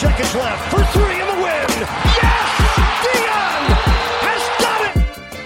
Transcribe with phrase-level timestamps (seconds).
[0.00, 1.68] Seconds left for three in the win.
[2.16, 2.48] Yes!
[3.04, 3.62] Dion
[4.24, 4.96] has done it!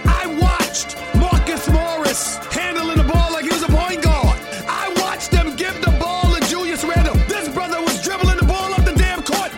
[0.07, 4.39] I watched Marcus Morris handling the ball like he was a point guard.
[4.63, 7.15] I watched them give the ball to Julius Randle.
[7.27, 9.51] This brother was dribbling the ball up the damn court.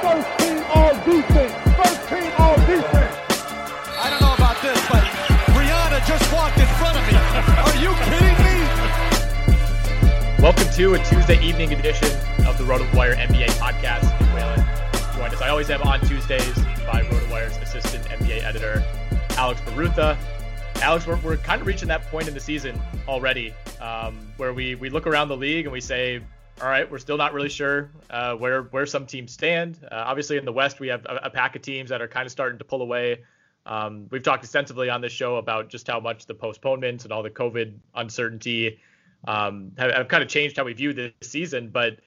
[0.00, 1.52] First team all defense.
[1.76, 3.12] First team all defense.
[4.00, 5.04] I don't know about this, but
[5.52, 7.20] Brianna just walked in front of me.
[7.68, 8.56] Are you kidding me?
[10.40, 12.08] Welcome to a Tuesday evening edition
[12.46, 14.05] of the RotoWire NBA podcast.
[15.46, 16.58] I always am on Tuesdays
[16.90, 18.84] by RotoWire's assistant NBA editor,
[19.38, 20.18] Alex Barutha.
[20.82, 24.74] Alex, we're, we're kind of reaching that point in the season already um, where we,
[24.74, 26.20] we look around the league and we say,
[26.60, 29.78] all right, we're still not really sure uh, where where some teams stand.
[29.84, 32.26] Uh, obviously, in the West, we have a, a, pack of teams that are kind
[32.26, 33.22] of starting to pull away.
[33.66, 37.22] Um, we've talked extensively on this show about just how much the postponements and all
[37.22, 38.80] the COVID uncertainty
[39.28, 41.68] um, have, have, kind of changed how we view this season.
[41.68, 42.00] But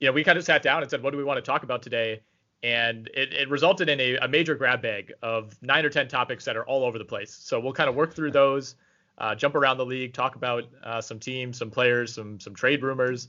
[0.00, 1.64] you know, we kind of sat down and said, what do we want to talk
[1.64, 2.22] about today?
[2.62, 6.44] And it, it resulted in a, a, major grab bag of nine or ten topics
[6.44, 7.32] that are all over the place.
[7.32, 8.74] So we'll kind of work through those,
[9.18, 12.82] uh, jump around the league, talk about uh, some teams, some players, some some trade
[12.82, 13.28] rumors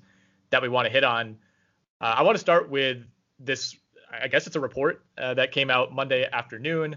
[0.49, 1.37] that we want to hit on.
[2.01, 3.03] Uh, I want to start with
[3.39, 3.75] this.
[4.11, 6.95] I guess it's a report uh, that came out Monday afternoon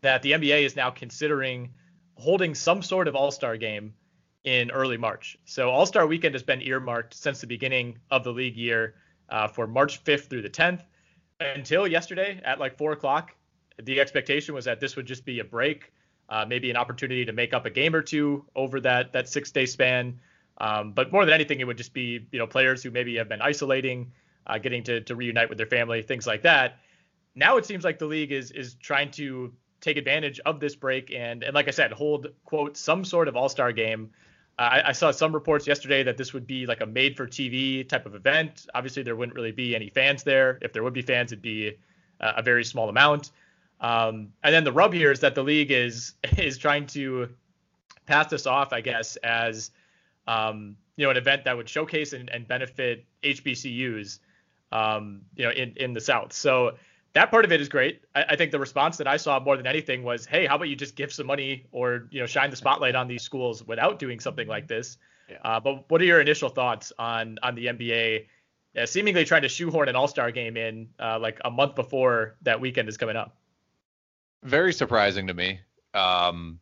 [0.00, 1.74] that the NBA is now considering
[2.14, 3.94] holding some sort of All Star game
[4.44, 5.36] in early March.
[5.44, 8.94] So All Star Weekend has been earmarked since the beginning of the league year
[9.28, 10.82] uh, for March 5th through the 10th.
[11.46, 13.34] Until yesterday at like four o'clock,
[13.82, 15.92] the expectation was that this would just be a break,
[16.28, 19.50] uh, maybe an opportunity to make up a game or two over that that six
[19.50, 20.20] day span.
[20.58, 23.28] Um, but more than anything, it would just be you know players who maybe have
[23.28, 24.12] been isolating,
[24.46, 26.78] uh, getting to to reunite with their family, things like that.
[27.34, 31.12] Now it seems like the league is is trying to take advantage of this break
[31.12, 34.10] and and like I said, hold quote some sort of All Star game
[34.62, 37.88] I, I, saw some reports yesterday that this would be like a made for TV
[37.88, 38.66] type of event.
[38.74, 40.58] Obviously, there wouldn't really be any fans there.
[40.62, 41.76] If there would be fans, it'd be
[42.20, 43.30] a, a very small amount.
[43.80, 47.28] Um, and then the rub here is that the league is is trying to
[48.06, 49.70] pass this off, I guess, as
[50.26, 54.18] um, you know, an event that would showcase and, and benefit HBCUs,
[54.70, 56.32] um, you know, in in the South.
[56.32, 56.76] So
[57.14, 58.02] that part of it is great.
[58.14, 60.68] I, I, think the response that I saw more than anything was, "Hey, how about
[60.68, 63.98] you just give some money or you know shine the spotlight on these schools without
[63.98, 64.96] doing something like this?"
[65.28, 65.38] Yeah.
[65.44, 68.26] Uh, but what are your initial thoughts on on the NBA
[68.76, 72.36] uh, seemingly trying to shoehorn an All Star game in uh, like a month before
[72.42, 73.36] that weekend is coming up?
[74.42, 75.60] Very surprising to me,
[75.94, 76.58] um,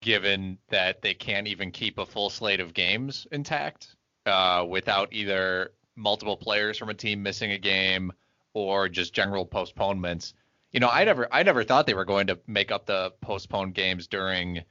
[0.00, 3.94] given that they can't even keep a full slate of games intact
[4.24, 8.12] uh, without either multiple players from a team missing a game
[8.56, 10.32] or just general postponements.
[10.72, 13.74] You know, I never I never thought they were going to make up the postponed
[13.74, 14.62] games during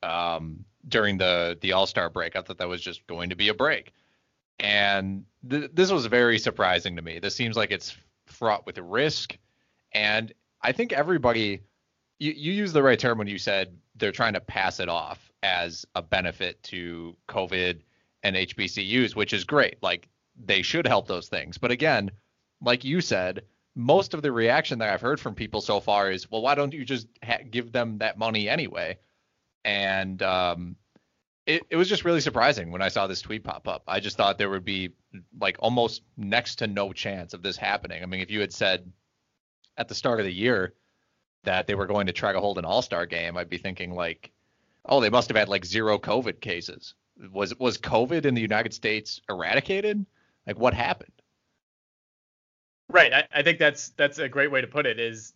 [0.00, 2.36] um, during the the All Star break.
[2.36, 3.92] I thought that was just going to be a break,
[4.60, 7.18] and th- this was very surprising to me.
[7.18, 7.96] This seems like it's
[8.26, 9.36] fraught with risk,
[9.92, 11.62] and I think everybody.
[12.20, 15.32] You, you used the right term when you said they're trying to pass it off
[15.42, 17.80] as a benefit to COVID
[18.22, 19.82] and HBCUs, which is great.
[19.82, 21.58] Like they should help those things.
[21.58, 22.12] But again,
[22.62, 23.42] like you said,
[23.74, 26.74] most of the reaction that I've heard from people so far is, well, why don't
[26.74, 28.98] you just ha- give them that money anyway?
[29.64, 30.76] And um,
[31.46, 33.82] it, it was just really surprising when I saw this tweet pop up.
[33.88, 34.90] I just thought there would be
[35.40, 38.02] like almost next to no chance of this happening.
[38.02, 38.90] I mean, if you had said
[39.76, 40.74] at the start of the year
[41.44, 43.94] that they were going to try to hold an All Star game, I'd be thinking
[43.94, 44.30] like,
[44.84, 46.94] oh, they must have had like zero COVID cases.
[47.32, 50.04] Was was COVID in the United States eradicated?
[50.46, 51.21] Like, what happened?
[52.92, 53.12] Right.
[53.12, 55.00] I, I, think that's that's a great way to put it.
[55.00, 55.32] Is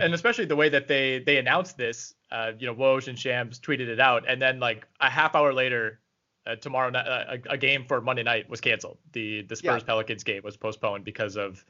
[0.00, 2.14] and especially the way that they they announced this.
[2.30, 5.52] Uh, you know, Woj and Shams tweeted it out, and then like a half hour
[5.52, 6.00] later,
[6.46, 8.98] uh, tomorrow night, uh, a, a, game for Monday night was canceled.
[9.12, 9.86] The the Spurs yeah.
[9.86, 11.64] Pelicans game was postponed because of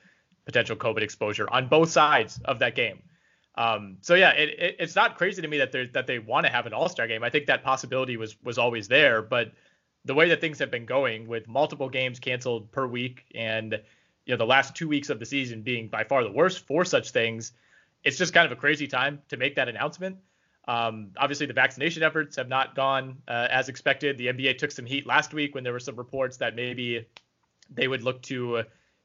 [0.46, 3.02] potential COVID exposure on both sides of that game.
[3.56, 6.46] Um, so yeah, it, it, it's not crazy to me that they that they want
[6.46, 7.22] to have an All Star game.
[7.22, 9.52] I think that possibility was was always there, but
[10.04, 13.80] the way that things have been going with multiple games canceled per week and
[14.26, 16.84] you know the last two weeks of the season being by far the worst for
[16.84, 17.52] such things,
[18.02, 20.16] it's just kind of a crazy time to make that announcement.
[20.66, 24.16] Um, obviously, the vaccination efforts have not gone uh, as expected.
[24.16, 27.06] The NBA took some heat last week when there were some reports that maybe
[27.70, 28.62] they would look to, uh,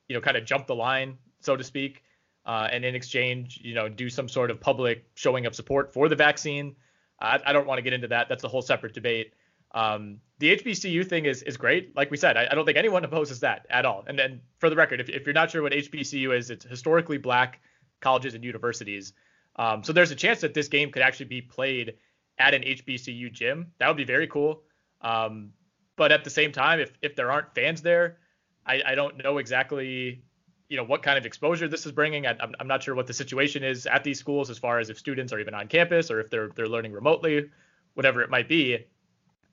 [0.08, 2.04] you know, kind of jump the line, so to speak,
[2.46, 6.08] uh, and in exchange, you know, do some sort of public showing of support for
[6.08, 6.76] the vaccine.
[7.20, 8.30] I, I don't want to get into that.
[8.30, 9.34] That's a whole separate debate.
[9.72, 11.96] Um, the HBCU thing is is great.
[11.96, 14.04] Like we said, I, I, don't think anyone opposes that at all.
[14.08, 17.18] And then for the record, if, if you're not sure what HBCU is, it's historically
[17.18, 17.60] black
[18.00, 19.14] colleges and universities.
[19.58, 21.96] Um, so there's a chance that this game could actually be played
[22.40, 23.68] at an HBCU gym.
[23.78, 24.64] That would be very cool.
[25.02, 25.52] Um,
[25.98, 28.18] but at the same time, if if there aren't fans there,
[28.66, 30.24] I, I don't know exactly
[30.70, 32.26] you know what kind of exposure this is bringing.
[32.26, 34.90] I, I'm, I'm not sure what the situation is at these schools as far as
[34.90, 37.50] if students are even on campus or if they're they're learning remotely,
[37.96, 38.86] whatever it might be.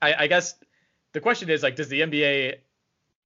[0.03, 0.55] I, I guess
[1.13, 2.57] the question is like, does the NBA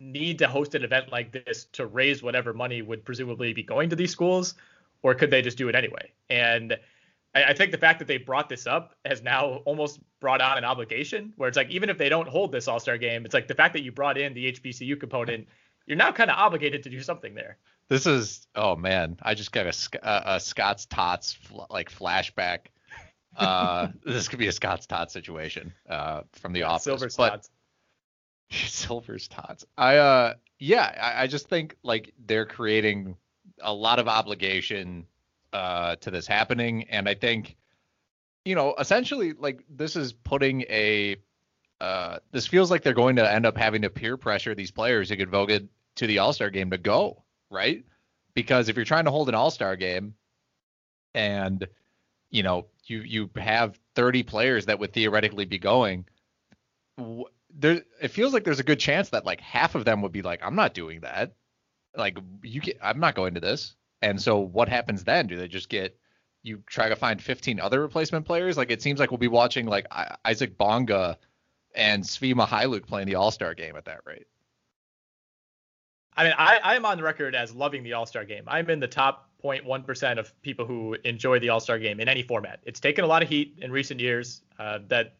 [0.00, 3.90] need to host an event like this to raise whatever money would presumably be going
[3.90, 4.54] to these schools,
[5.02, 6.10] or could they just do it anyway?
[6.28, 6.78] And
[7.34, 10.58] I, I think the fact that they brought this up has now almost brought on
[10.58, 13.34] an obligation where it's like even if they don't hold this All Star game, it's
[13.34, 15.46] like the fact that you brought in the HBCU component,
[15.86, 17.58] you're now kind of obligated to do something there.
[17.88, 21.36] This is oh man, I just got a, uh, a, a Scott's Tots
[21.68, 22.66] like flashback
[23.40, 26.84] uh, this could be a Scott's Tots situation uh, from the office.
[26.84, 27.50] Silver's Tots.
[28.50, 29.64] Silver's Tots.
[29.78, 33.16] I uh yeah, I, I, just think like they're creating
[33.62, 35.06] a lot of obligation
[35.52, 37.56] uh to this happening, and I think
[38.44, 41.16] you know essentially like this is putting a
[41.80, 45.08] uh this feels like they're going to end up having to peer pressure these players
[45.08, 47.84] who get voted to the All Star game to go right
[48.34, 50.14] because if you're trying to hold an All Star game
[51.14, 51.66] and
[52.30, 56.04] you know you you have 30 players that would theoretically be going
[57.54, 60.22] there it feels like there's a good chance that like half of them would be
[60.22, 61.34] like i'm not doing that.
[61.96, 63.74] Like you i'm not going to this.
[64.02, 65.26] And so what happens then?
[65.26, 65.98] Do they just get
[66.42, 68.56] you try to find 15 other replacement players?
[68.56, 69.86] Like it seems like we'll be watching like
[70.24, 71.18] isaac bonga
[71.74, 74.26] and svi Mykhailiuk playing the all-star game at that rate.
[76.16, 78.44] I mean, I, I'm on the record as loving the All Star game.
[78.46, 82.22] I'm in the top 0.1% of people who enjoy the All Star game in any
[82.22, 82.60] format.
[82.64, 84.42] It's taken a lot of heat in recent years.
[84.58, 85.14] Uh, that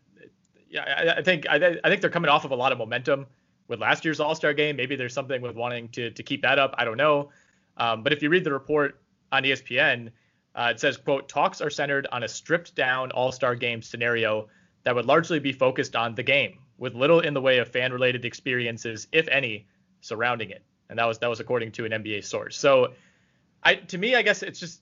[0.68, 3.26] yeah, I, I think I, I, think they're coming off of a lot of momentum
[3.68, 4.76] with last year's All Star game.
[4.76, 6.74] Maybe there's something with wanting to to keep that up.
[6.78, 7.30] I don't know.
[7.76, 9.00] Um, but if you read the report
[9.32, 10.10] on ESPN,
[10.54, 14.48] uh, it says, "quote Talks are centered on a stripped down All Star game scenario
[14.84, 17.92] that would largely be focused on the game, with little in the way of fan
[17.92, 19.66] related experiences, if any,
[20.00, 22.56] surrounding it." And that was that was according to an NBA source.
[22.56, 22.92] So
[23.62, 24.80] I to me, I guess it's just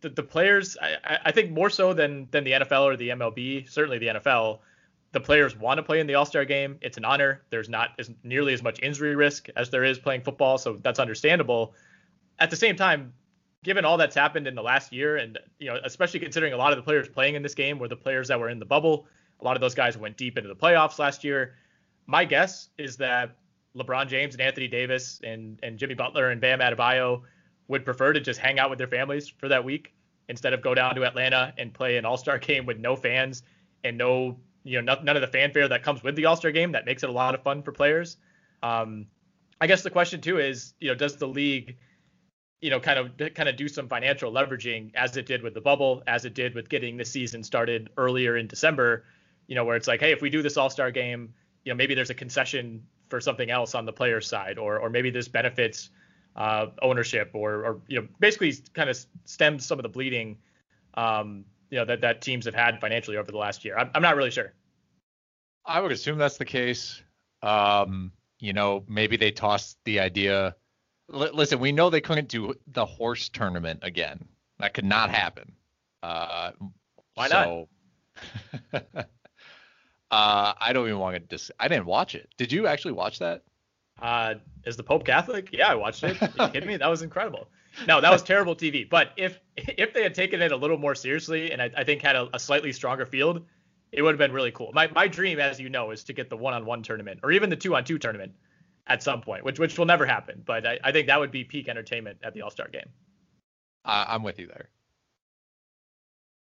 [0.00, 0.76] the, the players.
[0.80, 4.60] I, I think more so than than the NFL or the MLB, certainly the NFL.
[5.12, 6.78] The players want to play in the All Star game.
[6.82, 7.42] It's an honor.
[7.50, 10.98] There's not as nearly as much injury risk as there is playing football, so that's
[10.98, 11.74] understandable.
[12.38, 13.14] At the same time,
[13.64, 16.72] given all that's happened in the last year, and you know, especially considering a lot
[16.72, 19.06] of the players playing in this game were the players that were in the bubble.
[19.40, 21.54] A lot of those guys went deep into the playoffs last year.
[22.06, 23.36] my guess is that
[23.76, 27.22] LeBron James and Anthony Davis and and Jimmy Butler and Bam Adebayo
[27.68, 29.94] would prefer to just hang out with their families for that week
[30.28, 33.42] instead of go down to Atlanta and play an All-Star game with no fans
[33.84, 36.84] and no you know none of the fanfare that comes with the All-Star game that
[36.84, 38.16] makes it a lot of fun for players.
[38.62, 39.06] Um,
[39.60, 41.76] I guess the question too is you know does the league
[42.60, 45.60] you know kind of kind of do some financial leveraging as it did with the
[45.60, 49.04] bubble as it did with getting the season started earlier in December
[49.46, 51.32] you know where it's like hey if we do this All-Star game
[51.64, 54.90] you know maybe there's a concession for something else on the player side or or
[54.90, 55.90] maybe this benefits
[56.38, 60.38] uh, ownership or or you know basically kind of stems some of the bleeding
[60.94, 63.76] um, you know that that teams have had financially over the last year.
[63.76, 64.54] I'm, I'm not really sure.
[65.66, 67.02] I would assume that's the case.
[67.42, 70.54] Um, you know, maybe they tossed the idea.
[71.12, 74.24] L- listen, we know they couldn't do the horse tournament again.
[74.60, 75.52] That could not happen.
[76.02, 76.52] Uh,
[77.14, 77.68] Why so,
[78.72, 78.86] not?
[80.10, 82.28] uh, I don't even want to dis- I didn't watch it.
[82.36, 83.42] Did you actually watch that?
[84.00, 85.50] Uh, is the Pope Catholic?
[85.52, 86.20] Yeah, I watched it.
[86.22, 86.76] Are you kidding me?
[86.76, 87.48] That was incredible.
[87.86, 88.88] No, that was terrible TV.
[88.88, 92.02] But if if they had taken it a little more seriously and I, I think
[92.02, 93.44] had a, a, slightly stronger field,
[93.92, 94.70] it would have been really cool.
[94.72, 97.56] My my dream, as you know, is to get the one-on-one tournament or even the
[97.56, 98.32] two-on-two tournament
[98.86, 100.42] at some point, which which will never happen.
[100.44, 102.88] But I, I think that would be peak entertainment at the All-Star game.
[103.84, 104.68] Uh, I'm with you there.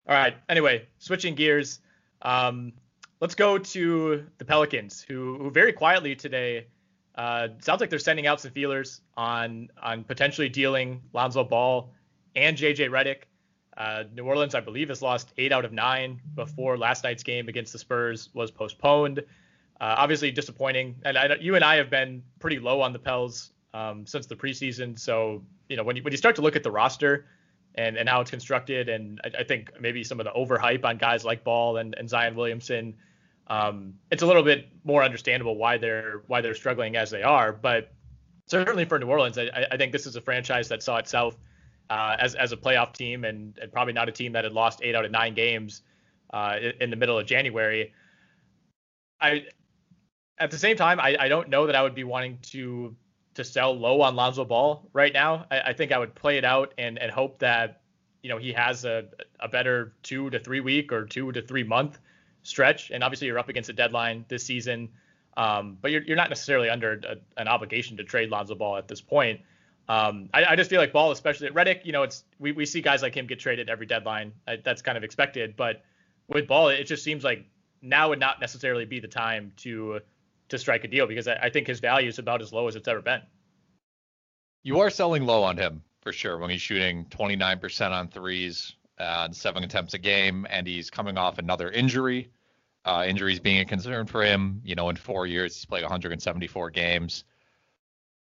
[0.07, 0.36] All right.
[0.50, 1.79] Anyway, switching gears,
[2.22, 2.74] um,
[3.22, 6.67] let's go to the Pelicans, who who very quietly today
[7.15, 11.91] uh, sounds like they're sending out some feelers on on potentially dealing Lonzo Ball
[12.36, 13.24] and JJ Redick.
[13.75, 17.48] Uh, New Orleans, I believe, has lost eight out of nine before last night's game
[17.48, 19.20] against the Spurs was postponed.
[19.20, 23.51] Uh, obviously disappointing, and I, you and I have been pretty low on the Pels
[23.74, 24.98] um, since the preseason.
[24.98, 27.25] So you know when you when you start to look at the roster
[27.75, 30.98] and and how it's constructed, and I, I think maybe some of the overhype on
[30.98, 32.96] guys like Ball and, and Zion Williamson
[33.47, 37.51] um, it's a little bit more understandable why they're why they're struggling as they are.
[37.51, 37.91] But
[38.47, 41.38] certainly for New Orleans, I, I think this is a franchise that saw itself
[41.89, 44.79] uh, as as a playoff team and, and, probably not a team that had lost
[44.81, 45.81] eight out of nine games
[46.33, 47.93] uh, in the middle of January.
[49.19, 49.45] I
[50.38, 52.95] at the same time, I, I don't know that I would be wanting to
[53.35, 55.45] to sell low on Lonzo Ball right now.
[55.51, 57.81] I, I think I would play it out and and hope that
[58.21, 59.09] you know he has a
[59.41, 62.00] a better two to three week or two to three month
[62.43, 64.89] stretch, and obviously you're up against a deadline this season.
[65.35, 68.88] Um, but you're, you're not necessarily under a, an obligation to trade Lonzo Ball at
[68.88, 69.41] this point.
[69.89, 72.65] Um, I, I, just feel like Ball, especially at Redick, you know, it's we, we
[72.65, 74.31] see guys like him get traded every deadline.
[74.47, 75.55] I, that's kind of expected.
[75.55, 75.83] But
[76.27, 77.45] with Ball, it just seems like
[77.81, 80.00] now would not necessarily be the time to
[80.50, 82.75] to strike a deal because I, I think his value is about as low as
[82.75, 83.21] it's ever been.
[84.63, 89.31] You are selling low on him for sure when he's shooting 29% on threes, uh,
[89.31, 92.29] seven attempts a game, and he's coming off another injury.
[92.85, 94.62] Uh, injuries being a concern for him.
[94.63, 97.23] You know, in four years, he's played 174 games.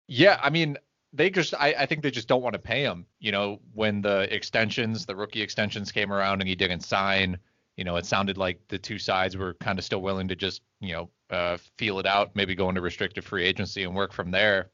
[0.08, 0.76] Yeah, I mean,
[1.12, 3.06] they just, I, I think they just don't want to pay him.
[3.20, 7.38] You know, when the extensions, the rookie extensions came around and he didn't sign,
[7.76, 10.62] you know, it sounded like the two sides were kind of still willing to just,
[10.80, 14.32] you know, uh, feel it out, maybe go into restricted free agency and work from
[14.32, 14.70] there.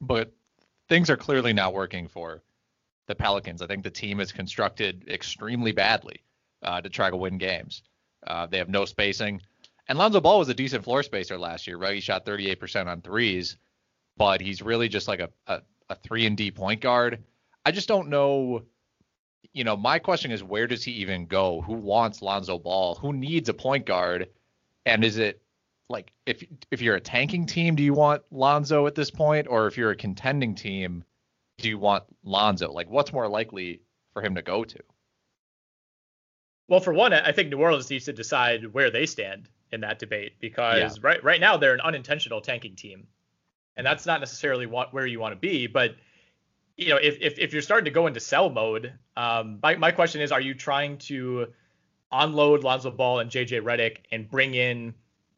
[0.00, 0.32] But
[0.88, 2.42] things are clearly not working for
[3.06, 3.62] the Pelicans.
[3.62, 6.22] I think the team is constructed extremely badly
[6.62, 7.82] uh, to try to win games.
[8.26, 9.40] Uh, they have no spacing.
[9.88, 11.94] And Lonzo Ball was a decent floor spacer last year, right?
[11.94, 13.56] He shot 38% on threes,
[14.16, 17.22] but he's really just like a, a, a three and D point guard.
[17.66, 18.62] I just don't know.
[19.52, 21.60] You know, my question is where does he even go?
[21.62, 22.94] Who wants Lonzo Ball?
[22.94, 24.28] Who needs a point guard?
[24.86, 25.42] And is it
[25.88, 29.66] like if if you're a tanking team, do you want Lonzo at this point, or
[29.66, 31.04] if you're a contending team,
[31.62, 32.70] do you want Lonzo?
[32.70, 33.80] Like, what's more likely
[34.12, 34.78] for him to go to?
[36.68, 39.98] Well, for one, I think New Orleans needs to decide where they stand in that
[39.98, 41.00] debate because yeah.
[41.02, 43.06] right right now they're an unintentional tanking team,
[43.76, 45.66] and that's not necessarily what, where you want to be.
[45.66, 45.96] But
[46.76, 49.90] you know, if, if if you're starting to go into sell mode, um, my my
[49.90, 51.48] question is, are you trying to
[52.10, 54.94] unload Lonzo Ball and JJ Redick and bring in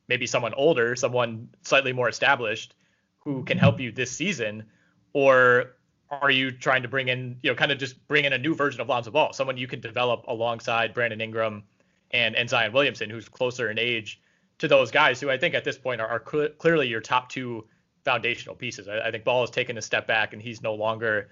[0.09, 2.75] maybe someone older, someone slightly more established,
[3.19, 4.65] who can help you this season,
[5.13, 5.74] or
[6.11, 8.55] are you trying to bring in, you know, kind of just bring in a new
[8.55, 11.63] version of Lonzo Ball, someone you can develop alongside Brandon Ingram
[12.11, 14.21] and, and Zion Williamson, who's closer in age
[14.59, 17.29] to those guys who I think at this point are, are cl- clearly your top
[17.29, 17.67] two
[18.05, 18.89] foundational pieces.
[18.89, 21.31] I, I, think Ball has taken a step back and he's no longer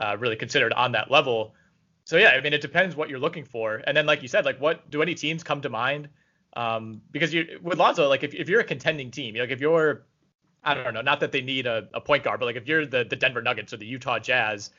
[0.00, 1.54] uh, really considered on that level.
[2.04, 3.82] So yeah, I mean, it depends what you're looking for.
[3.86, 6.08] And then, like you said, like what do any teams come to mind?
[6.56, 10.06] Um, because you with Lonzo, like if, if you're a contending team, like if you're
[10.64, 12.86] I don't know, not that they need a, a point guard, but like if you're
[12.86, 14.70] the, the Denver Nuggets or the Utah Jazz,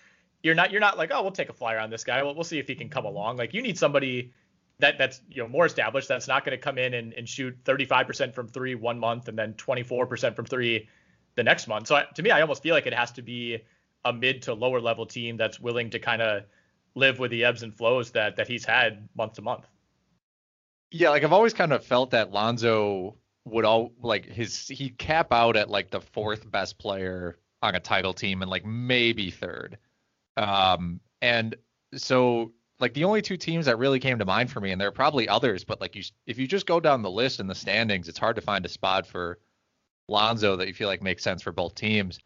[0.42, 2.24] you're not you're not like, oh, we'll take a flyer on this guy.
[2.24, 3.38] We'll, we'll see if he can come along.
[3.38, 4.34] Like you need somebody
[4.80, 6.08] that that's you know more established.
[6.08, 9.38] That's not going to come in and, and shoot 35% from three one month and
[9.38, 10.89] then 24% from three
[11.36, 11.88] the next month.
[11.88, 13.60] So I, to me, I almost feel like it has to be
[14.04, 16.44] a mid to lower level team that's willing to kind of
[16.96, 19.65] live with the ebbs and flows that that he's had month to month.
[20.92, 25.31] Yeah, like I've always kind of felt that Lonzo would all like his he cap
[25.31, 29.77] out at like the fourth best player on a title team and like maybe third.
[30.37, 31.55] Um and
[31.95, 34.87] so like the only two teams that really came to mind for me and there
[34.87, 37.55] are probably others but like you if you just go down the list in the
[37.55, 39.39] standings it's hard to find a spot for
[40.07, 42.19] Lonzo that you feel like makes sense for both teams.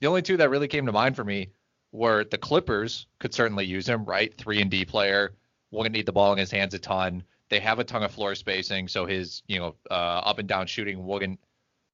[0.00, 1.50] The only two that really came to mind for me
[1.92, 4.36] were the Clippers could certainly use him, right?
[4.36, 5.34] 3 and D player,
[5.70, 7.22] wouldn't need the ball in his hands a ton.
[7.48, 10.66] They have a ton of floor spacing, so his, you know, uh, up and down
[10.66, 11.40] shooting wouldn't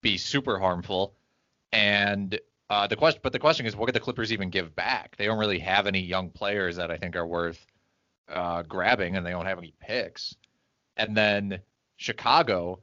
[0.01, 1.15] be super harmful.
[1.73, 2.39] And
[2.71, 5.17] uh, the question, but the question is, what could the Clippers even give back?
[5.17, 7.65] They don't really have any young players that I think are worth
[8.29, 10.35] uh, grabbing, and they don't have any picks.
[10.97, 11.61] And then
[11.97, 12.81] Chicago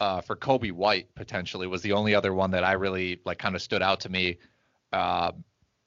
[0.00, 3.54] uh, for Coby White potentially was the only other one that I really like kind
[3.54, 4.38] of stood out to me.
[4.92, 5.32] Uh,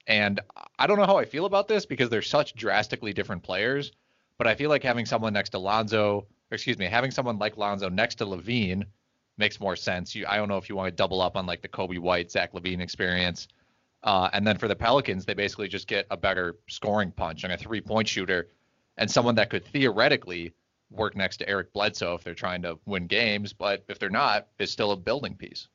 [0.07, 0.39] and
[0.77, 3.91] I don't know how I feel about this because they're such drastically different players.
[4.37, 7.89] But I feel like having someone next to Lonzo, excuse me, having someone like Lonzo
[7.89, 8.85] next to LaVine
[9.37, 10.15] makes more sense.
[10.15, 12.31] You, I don't know if you want to double up on like the Coby White,
[12.31, 13.47] Zach LaVine experience.
[14.03, 17.51] Uh, and then for the Pelicans, they basically just get a better scoring punch and
[17.51, 18.49] a three point shooter
[18.97, 20.53] and someone that could theoretically
[20.91, 24.47] work next to Eric Bledsoe if they're trying to win games, but if they're not,
[24.59, 25.67] it's still a building piece.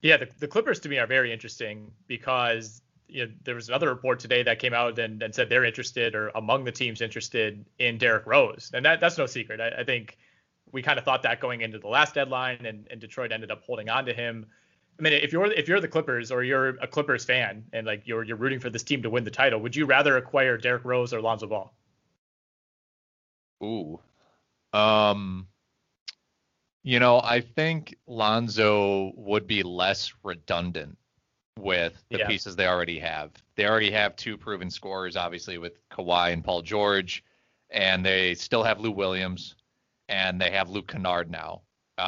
[0.00, 2.82] Yeah, the, the Clippers to me are very interesting because
[3.14, 6.16] you know, there was another report today that came out and, and said they're interested
[6.16, 8.72] or among the teams interested in Derrick Rose.
[8.74, 9.60] And that, that's no secret.
[9.60, 10.18] I, I think
[10.72, 13.62] we kind of thought that going into the last deadline and, and Detroit ended up
[13.62, 14.46] holding on to him.
[14.98, 18.02] I mean, if you're if you're the Clippers or you're a Clippers fan and like
[18.04, 20.84] you're you're rooting for this team to win the title, would you rather acquire Derrick
[20.84, 21.74] Rose or Lonzo Ball?
[23.62, 24.00] Ooh.
[24.72, 25.46] Um
[26.82, 30.98] you know, I think Lonzo would be less redundant
[31.58, 32.26] with the yeah.
[32.26, 33.30] pieces they already have.
[33.56, 37.24] They already have two proven scorers, obviously, with Kawhi and Paul George,
[37.70, 39.54] and they still have Lou Williams,
[40.08, 41.62] and they have Luke Kennard now,
[41.98, 42.04] um,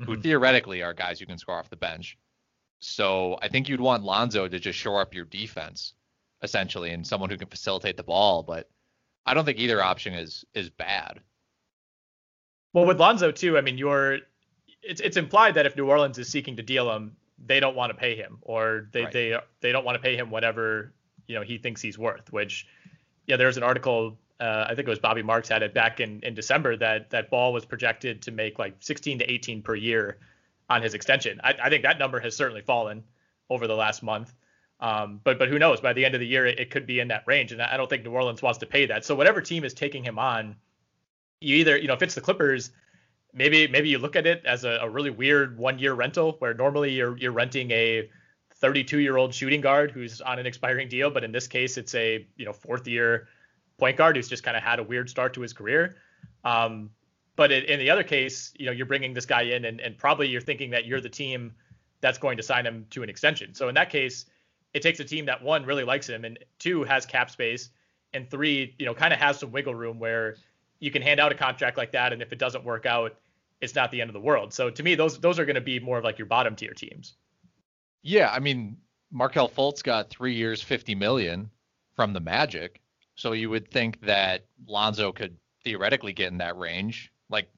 [0.00, 0.04] mm-hmm.
[0.04, 2.18] who theoretically are guys you can score off the bench.
[2.80, 5.94] So I think you'd want Lonzo to just shore up your defense,
[6.42, 8.42] essentially, and someone who can facilitate the ball.
[8.42, 8.68] But
[9.24, 11.20] I don't think either option is is bad.
[12.72, 14.18] Well, with Lonzo too, I mean, you're
[14.82, 17.90] it's it's implied that if New Orleans is seeking to deal him, they don't want
[17.90, 19.12] to pay him, or they right.
[19.12, 20.92] they they don't want to pay him whatever
[21.26, 22.32] you know he thinks he's worth.
[22.32, 22.66] Which,
[23.26, 24.18] yeah, there's an article.
[24.38, 27.30] Uh, I think it was Bobby Marks had it back in, in December that that
[27.30, 30.18] Ball was projected to make like 16 to 18 per year
[30.68, 31.40] on his extension.
[31.42, 33.02] I, I think that number has certainly fallen
[33.48, 34.34] over the last month.
[34.80, 35.80] Um, but but who knows?
[35.80, 37.76] By the end of the year, it, it, could be in that range, and I
[37.78, 39.06] don't think New Orleans wants to pay that.
[39.06, 40.56] So whatever team is taking him on,
[41.40, 42.72] you either you know if it's the Clippers,
[43.36, 46.54] maybe maybe you look at it as a, a really weird one year rental where
[46.54, 48.08] normally you're you're renting a
[48.56, 51.94] 32 year old shooting guard who's on an expiring deal, but in this case it's
[51.94, 53.28] a you know fourth year
[53.78, 55.96] point guard who's just kind of had a weird start to his career.
[56.44, 56.90] Um,
[57.36, 59.96] but it, in the other case, you know you're bringing this guy in and, and
[59.98, 61.54] probably you're thinking that you're the team
[62.00, 63.54] that's going to sign him to an extension.
[63.54, 64.26] So in that case,
[64.74, 67.70] it takes a team that one really likes him and two has cap space
[68.14, 70.36] and three you know kind of has some wiggle room where
[70.78, 73.16] you can hand out a contract like that, and if it doesn't work out,
[73.60, 74.52] it's not the end of the world.
[74.52, 76.72] So to me, those those are going to be more of like your bottom tier
[76.72, 77.14] teams.
[78.02, 78.76] Yeah, I mean,
[79.10, 81.50] Markelle Fultz got three years, fifty million
[81.94, 82.80] from the Magic,
[83.14, 87.12] so you would think that Lonzo could theoretically get in that range.
[87.30, 87.48] Like,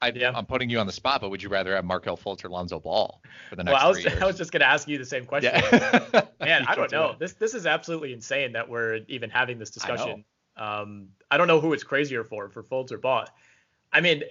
[0.00, 2.50] I, am putting you on the spot, but would you rather have Markelle Fultz or
[2.50, 3.74] Lonzo Ball for the next?
[3.74, 4.06] Well, I was?
[4.22, 5.52] I was just going to ask you the same question.
[5.54, 6.22] Yeah.
[6.40, 7.16] Man, I don't know.
[7.18, 10.24] This this is absolutely insane that we're even having this discussion.
[10.56, 13.26] I Um, I don't know who it's crazier for, for Fultz or Ball.
[13.96, 14.24] I mean,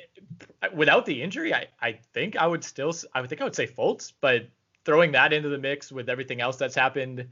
[0.75, 3.65] without the injury, I, I think I would still, I would think I would say
[3.65, 4.47] Fultz, but
[4.83, 7.27] throwing that into the mix with everything else that's happened,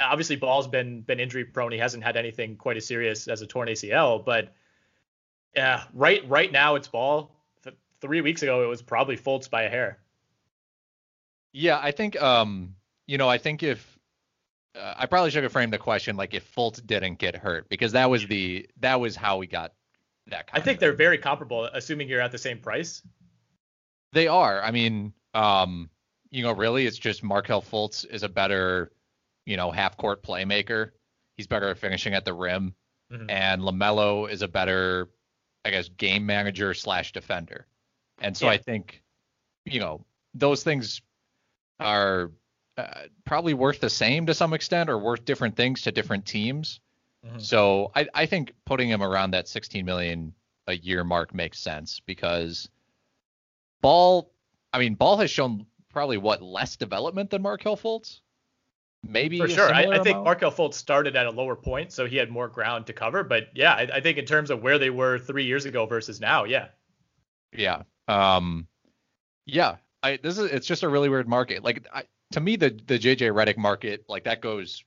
[0.00, 1.72] obviously Ball's been been injury prone.
[1.72, 4.54] He hasn't had anything quite as serious as a torn ACL, but
[5.56, 7.34] yeah, right right now it's Ball.
[8.00, 9.98] three weeks ago it was probably Fultz by a hair.
[11.52, 12.76] Yeah, I think um,
[13.08, 13.98] you know, I think if
[14.76, 17.90] uh, I probably should have framed the question like if Fultz didn't get hurt because
[17.90, 19.72] that was the that was how we got
[20.28, 20.48] that.
[20.52, 23.02] I think they're very comparable, assuming you're at the same price.
[24.12, 24.62] They are.
[24.62, 25.90] I mean, um,
[26.30, 28.92] you know, really, it's just Markelle Fultz is a better,
[29.46, 30.90] you know, half court playmaker.
[31.36, 32.74] He's better at finishing at the rim,
[33.12, 33.28] mm-hmm.
[33.30, 35.08] and Lamelo is a better,
[35.64, 37.66] I guess, game manager slash defender.
[38.20, 38.52] And so yeah.
[38.52, 39.02] I think,
[39.64, 40.04] you know,
[40.34, 41.00] those things
[41.80, 42.30] are
[42.76, 42.86] uh,
[43.24, 46.80] probably worth the same to some extent or worth different things to different teams.
[47.26, 47.38] Mm-hmm.
[47.38, 50.34] So I, I think putting him around that 16 million
[50.66, 52.68] a year mark makes sense because
[53.80, 54.30] Ball,
[54.72, 58.20] I mean, Ball has shown probably what less development than Markelle Fultz.
[59.04, 59.72] Maybe for sure.
[59.72, 62.86] I, I, think Markelle Fultz started at a lower point, so he had more ground
[62.86, 63.24] to cover.
[63.24, 66.20] But yeah, I, I, think in terms of where they were three years ago versus
[66.20, 66.68] now, yeah.
[67.52, 67.82] Yeah.
[68.06, 68.68] Um.
[69.44, 69.76] Yeah.
[70.04, 71.64] I this is it's just a really weird market.
[71.64, 74.84] Like I, to me, the the JJ Redick market like that goes.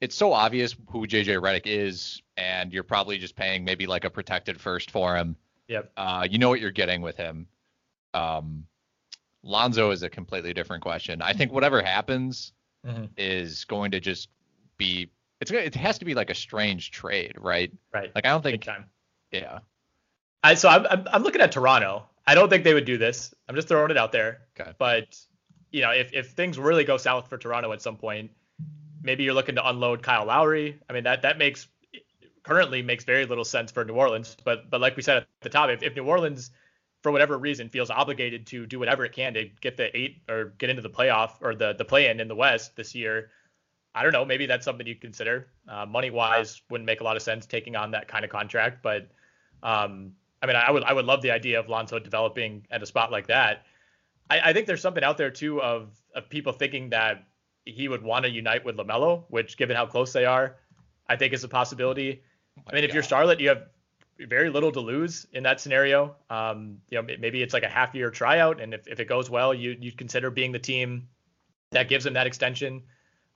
[0.00, 4.10] It's so obvious who JJ Redick is, and you're probably just paying maybe like a
[4.10, 5.36] protected first for him.
[5.68, 5.92] Yep.
[5.96, 7.46] Uh, you know what you're getting with him.
[8.14, 8.64] Um,
[9.42, 11.20] Lonzo is a completely different question.
[11.20, 12.52] I think whatever happens
[12.86, 13.04] mm-hmm.
[13.16, 14.28] is going to just
[14.76, 17.72] be it's it has to be like a strange trade, right?
[17.92, 18.10] Right.
[18.14, 18.54] Like I don't think.
[18.54, 18.86] Big time.
[19.30, 19.60] Yeah.
[20.42, 22.06] I so I'm I'm looking at Toronto.
[22.26, 23.34] I don't think they would do this.
[23.48, 24.42] I'm just throwing it out there.
[24.58, 24.72] Okay.
[24.78, 25.16] But
[25.70, 28.30] you know, if if things really go south for Toronto at some point,
[29.08, 30.78] maybe you're looking to unload Kyle Lowry.
[30.88, 31.66] I mean that that makes
[32.42, 34.36] currently makes very little sense for New Orleans.
[34.44, 36.50] But but like we said at the top, if, if New Orleans
[37.02, 40.52] for whatever reason feels obligated to do whatever it can to get the eight or
[40.58, 43.30] get into the playoff or the the play in in the West this year.
[43.94, 44.26] I don't know.
[44.26, 45.48] Maybe that's something you consider.
[45.66, 48.82] Uh, money wise, wouldn't make a lot of sense taking on that kind of contract.
[48.82, 49.08] But
[49.62, 52.86] um, I mean, I would I would love the idea of Lonzo developing at a
[52.86, 53.64] spot like that.
[54.28, 57.24] I, I think there's something out there too of of people thinking that
[57.70, 60.56] he would want to unite with Lamelo, which given how close they are,
[61.08, 62.22] I think is a possibility.
[62.58, 62.88] Oh I mean, God.
[62.88, 63.62] if you're Charlotte, you have
[64.18, 66.16] very little to lose in that scenario.
[66.28, 69.30] Um, you know, maybe it's like a half year tryout, and if, if it goes
[69.30, 71.08] well, you you consider being the team
[71.70, 72.82] that gives him that extension.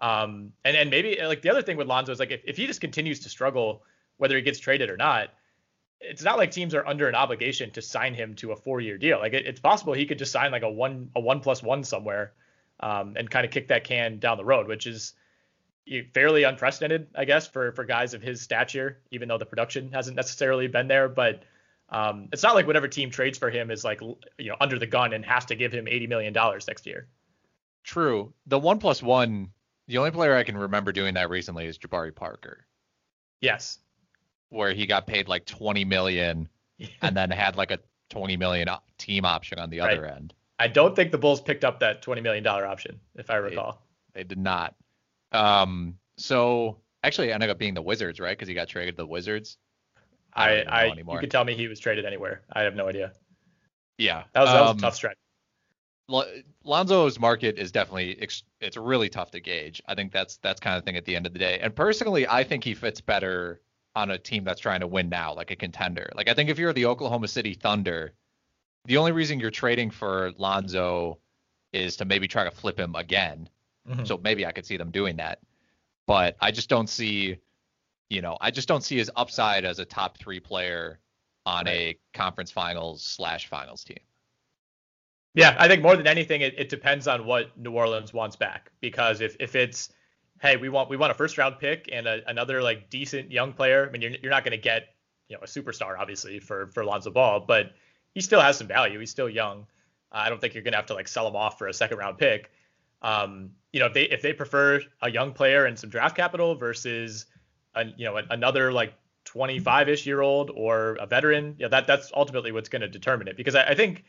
[0.00, 2.66] Um, and and maybe like the other thing with Lonzo is like if, if he
[2.66, 3.84] just continues to struggle,
[4.16, 5.28] whether he gets traded or not,
[6.00, 8.98] it's not like teams are under an obligation to sign him to a four year
[8.98, 9.18] deal.
[9.18, 11.84] Like it, it's possible he could just sign like a one a one plus one
[11.84, 12.32] somewhere,
[12.82, 15.14] um, and kind of kick that can down the road, which is
[16.12, 20.16] fairly unprecedented, I guess, for for guys of his stature, even though the production hasn't
[20.16, 21.08] necessarily been there.
[21.08, 21.44] But
[21.88, 24.86] um, it's not like whatever team trades for him is like you know under the
[24.86, 27.06] gun and has to give him eighty million dollars next year.
[27.84, 28.32] True.
[28.46, 29.50] The one plus one,
[29.88, 32.66] the only player I can remember doing that recently is Jabari Parker.
[33.40, 33.78] Yes.
[34.50, 36.48] Where he got paid like twenty million,
[37.02, 38.68] and then had like a twenty million
[38.98, 39.92] team option on the right.
[39.92, 40.34] other end.
[40.58, 43.82] I don't think the Bulls picked up that twenty million dollar option, if I recall.
[44.14, 44.74] They, they did not.
[45.32, 48.36] Um, so actually, ended up being the Wizards, right?
[48.36, 49.56] Because he got traded to the Wizards.
[50.34, 52.42] I, I, I you could tell me he was traded anywhere.
[52.52, 53.12] I have no idea.
[53.98, 55.16] Yeah, that was, that was um, a tough stretch.
[56.64, 58.28] Lonzo's market is definitely
[58.60, 59.82] it's really tough to gauge.
[59.86, 61.58] I think that's that's kind of thing at the end of the day.
[61.60, 63.60] And personally, I think he fits better
[63.94, 66.10] on a team that's trying to win now, like a contender.
[66.14, 68.14] Like I think if you're the Oklahoma City Thunder,
[68.84, 71.18] the only reason you're trading for Lonzo
[71.72, 73.48] is to maybe try to flip him again
[73.88, 74.04] Mm-hmm.
[74.04, 75.40] So maybe I could see them doing that.
[76.06, 77.38] But I just don't see,
[78.10, 80.98] you know, I just don't see his upside as a top three player
[81.46, 81.74] on right.
[81.74, 83.98] a conference finals slash finals team.
[85.34, 88.70] Yeah, I think more than anything, it, it depends on what New Orleans wants back.
[88.80, 89.88] Because if, if it's,
[90.40, 93.52] hey, we want we want a first round pick and a, another like decent young
[93.52, 93.86] player.
[93.88, 94.94] I mean, you're you're not going to get
[95.28, 97.72] you know a superstar obviously for for Lonzo Ball, but
[98.14, 98.98] he still has some value.
[98.98, 99.66] He's still young.
[100.10, 101.98] I don't think you're going to have to like sell him off for a second
[101.98, 102.50] round pick.
[103.00, 106.54] Um, you know, if they if they prefer a young player and some draft capital
[106.54, 107.26] versus,
[107.74, 108.94] a, you know, another like
[109.24, 113.36] 25-ish year old or a veteran, that that's ultimately what's going to determine it.
[113.36, 114.04] Because I, I, think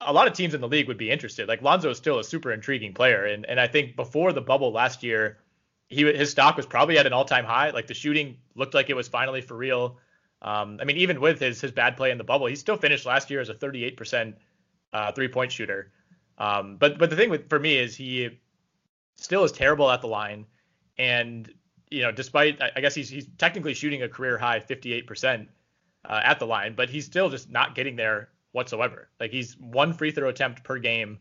[0.00, 1.48] a lot of teams in the league would be interested.
[1.48, 4.72] Like Lonzo is still a super intriguing player, and and I think before the bubble
[4.72, 5.38] last year,
[5.88, 7.70] he his stock was probably at an all-time high.
[7.70, 9.98] Like the shooting looked like it was finally for real.
[10.44, 13.06] Um, I mean, even with his his bad play in the bubble, he still finished
[13.06, 14.34] last year as a 38%
[14.92, 15.90] uh, three-point shooter.
[16.36, 18.28] Um, but but the thing with for me is he
[19.16, 20.44] still is terrible at the line,
[20.98, 21.52] and
[21.90, 25.46] you know despite I guess he's he's technically shooting a career high 58%
[26.04, 29.08] uh, at the line, but he's still just not getting there whatsoever.
[29.18, 31.18] Like he's one free throw attempt per game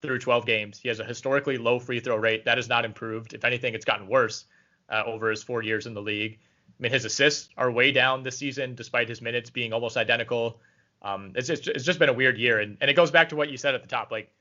[0.00, 0.78] through 12 games.
[0.78, 3.34] He has a historically low free throw rate that has not improved.
[3.34, 4.46] If anything, it's gotten worse
[4.88, 6.38] uh, over his four years in the league.
[6.82, 10.60] I mean, his assists are way down this season, despite his minutes being almost identical.
[11.00, 13.36] Um, it's just it's just been a weird year, and and it goes back to
[13.36, 14.10] what you said at the top.
[14.10, 14.32] Like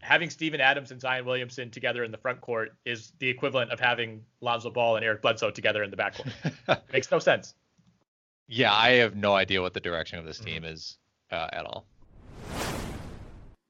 [0.00, 3.78] having Steven Adams and Zion Williamson together in the front court is the equivalent of
[3.78, 6.80] having Lonzo Ball and Eric Bledsoe together in the backcourt.
[6.94, 7.54] makes no sense.
[8.48, 10.72] Yeah, I have no idea what the direction of this team mm-hmm.
[10.72, 10.96] is
[11.30, 11.84] uh, at all.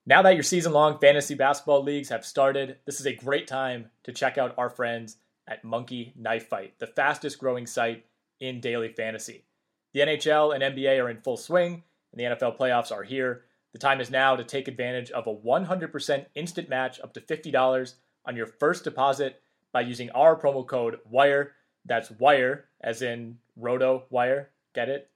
[0.08, 3.90] Now that your season long fantasy basketball leagues have started, this is a great time
[4.04, 5.16] to check out our friends
[5.48, 8.04] at Monkey Knife Fight, the fastest growing site
[8.40, 9.44] in daily fantasy.
[9.92, 11.82] The NHL and NBA are in full swing,
[12.12, 13.44] and the NFL playoffs are here.
[13.72, 17.94] The time is now to take advantage of a 100% instant match up to $50
[18.24, 19.40] on your first deposit
[19.72, 21.52] by using our promo code WIRE.
[21.84, 24.50] That's WIRE, as in Roto Wire.
[24.74, 25.10] Get it?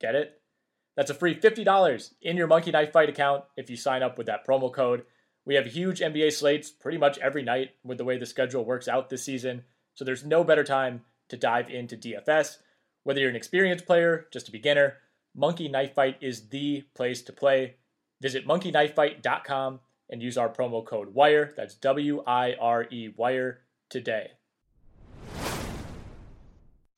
[0.00, 0.40] Get it?
[0.96, 4.26] That's a free $50 in your Monkey Knife Fight account if you sign up with
[4.26, 5.04] that promo code.
[5.44, 8.86] We have huge NBA slates pretty much every night with the way the schedule works
[8.86, 12.58] out this season, so there's no better time to dive into DFS.
[13.02, 14.98] Whether you're an experienced player, just a beginner,
[15.34, 17.74] Monkey Knife Fight is the place to play.
[18.20, 24.30] Visit monkeyknifefight.com and use our promo code WIRE, that's W I R E WIRE, today.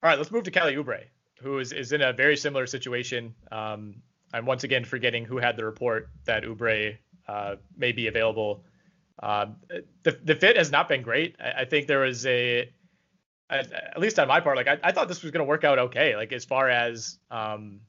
[0.03, 1.05] All right, let's move to Kelly Oubre,
[1.41, 3.35] who is, is in a very similar situation.
[3.51, 4.03] Um,
[4.35, 8.65] I'm once again forgetting who had the report that Oubre uh, may be available.
[9.23, 9.57] Um,
[10.03, 11.37] the the fit has not been great.
[11.41, 12.71] I, I think there was a,
[13.49, 15.65] at, at, least on my part, like I, I thought this was going to work
[15.65, 16.17] out okay.
[16.17, 17.81] Like as far as um,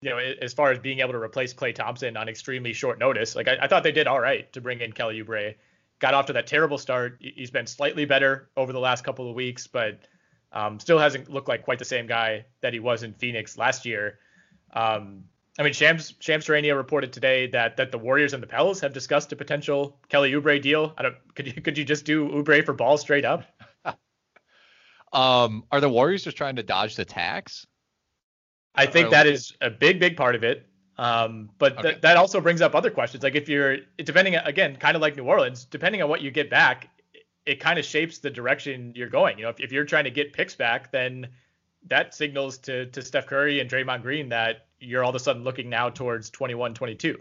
[0.00, 3.34] you know, as far as being able to replace Klay Thompson on extremely short notice,
[3.34, 5.54] like I, I thought they did all right to bring in Kelly Oubre.
[6.00, 7.18] Got off to that terrible start.
[7.20, 9.98] He's been slightly better over the last couple of weeks, but
[10.52, 13.84] um, still hasn't looked like quite the same guy that he was in Phoenix last
[13.84, 14.18] year.
[14.72, 15.24] Um,
[15.58, 18.92] I mean, Shams Shams Charania reported today that that the Warriors and the Pels have
[18.92, 20.94] discussed a potential Kelly Oubre deal.
[20.96, 21.16] I don't.
[21.34, 23.44] Could you could you just do Oubre for ball straight up?
[25.12, 27.66] um, are the Warriors just trying to dodge the tax?
[28.74, 30.64] I think that is a big big part of it.
[30.96, 31.90] Um, but okay.
[31.90, 33.24] th- that also brings up other questions.
[33.24, 36.50] Like if you're depending again, kind of like New Orleans, depending on what you get
[36.50, 36.88] back,
[37.46, 39.38] it kind of shapes the direction you're going.
[39.38, 41.26] You know, if, if you're trying to get picks back, then
[41.88, 45.44] that signals to to Steph Curry and Draymond Green that you're all of a sudden
[45.44, 47.18] looking now towards 21, 22.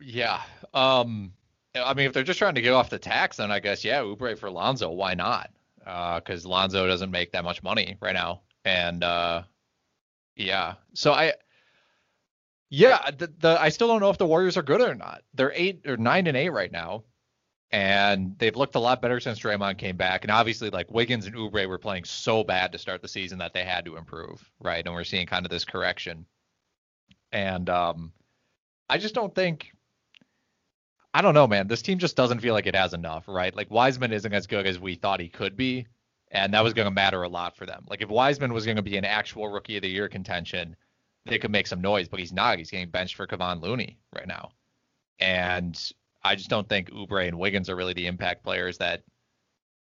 [0.00, 0.40] Yeah.
[0.74, 1.32] Um,
[1.74, 4.00] I mean, if they're just trying to get off the tax, then I guess yeah,
[4.00, 5.50] Oubre for Lonzo, why not?
[5.78, 9.42] Because uh, Lonzo doesn't make that much money right now, and uh,
[10.36, 10.74] yeah.
[10.94, 11.32] So I,
[12.68, 15.22] yeah, the, the I still don't know if the Warriors are good or not.
[15.34, 17.04] They're eight or nine and eight right now
[17.72, 20.24] and they've looked a lot better since Draymond came back.
[20.24, 23.54] And obviously, like Wiggins and Oubre were playing so bad to start the season that
[23.54, 24.84] they had to improve, right?
[24.84, 26.26] And we're seeing kind of this correction.
[27.32, 28.12] And um,
[28.90, 29.72] I just don't think.
[31.14, 31.66] I don't know, man.
[31.66, 33.54] This team just doesn't feel like it has enough, right?
[33.54, 35.86] Like Wiseman isn't as good as we thought he could be,
[36.30, 37.84] and that was going to matter a lot for them.
[37.88, 40.74] Like if Wiseman was going to be an actual Rookie of the Year contention,
[41.26, 42.56] they could make some noise, but he's not.
[42.56, 44.52] He's getting benched for Kevon Looney right now,
[45.18, 45.78] and
[46.24, 49.02] I just don't think Oubre and Wiggins are really the impact players that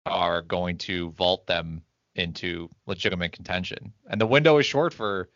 [0.05, 1.81] are going to vault them
[2.15, 3.93] into legitimate contention.
[4.09, 5.29] And the window is short for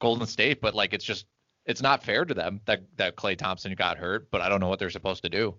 [0.00, 1.26] Golden State, but like it's just
[1.66, 4.68] it's not fair to them that that Klay Thompson got hurt, but I don't know
[4.68, 5.54] what they're supposed to do.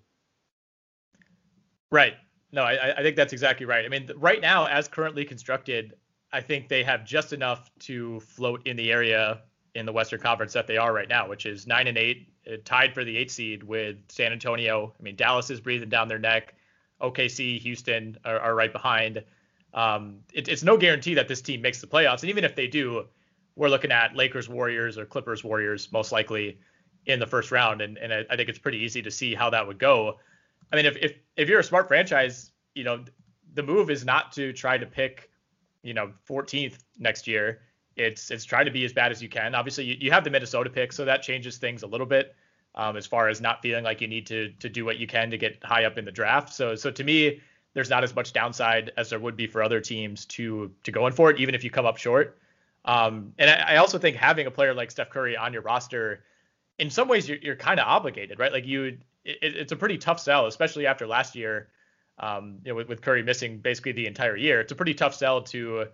[1.91, 2.13] Right.
[2.51, 3.86] No, I, I think that's exactly right.
[3.86, 5.95] I mean, right now, as currently constructed,
[6.31, 9.41] I think they have just enough to float in the area
[9.73, 12.29] in the Western Conference that they are right now, which is nine and eight,
[12.63, 14.93] tied for the eight seed with San Antonio.
[14.99, 16.55] I mean, Dallas is breathing down their neck.
[17.01, 19.23] OKC, Houston are, are right behind.
[19.73, 22.67] Um, it, it's no guarantee that this team makes the playoffs, and even if they
[22.67, 23.05] do,
[23.55, 26.60] we're looking at Lakers, Warriors, or Clippers, Warriors most likely
[27.05, 29.49] in the first round, and, and I, I think it's pretty easy to see how
[29.49, 30.17] that would go.
[30.71, 33.03] I mean, if if if you're a smart franchise, you know,
[33.53, 35.29] the move is not to try to pick,
[35.84, 37.62] you know, 14th next year
[37.95, 39.55] it's it's try to be as bad as you can.
[39.55, 42.36] Obviously, you, you have the Minnesota pick, so that changes things a little bit
[42.75, 45.31] um, as far as not feeling like you need to to do what you can
[45.31, 46.53] to get high up in the draft.
[46.53, 47.41] So so to me,
[47.73, 51.13] there's not as much downside as there would be for other teams to to going
[51.13, 52.39] for it, even if you come up short.
[52.86, 56.23] Um, and I, I, also think having a player like Steph Curry on your roster,
[56.77, 58.51] in some ways, you're, you're kind of obligated, right?
[58.51, 61.69] Like you, it, it's a pretty tough sell, especially after last year.
[62.19, 65.15] Um, you know, with, with Curry missing basically the entire year, it's a pretty tough
[65.15, 65.88] sell to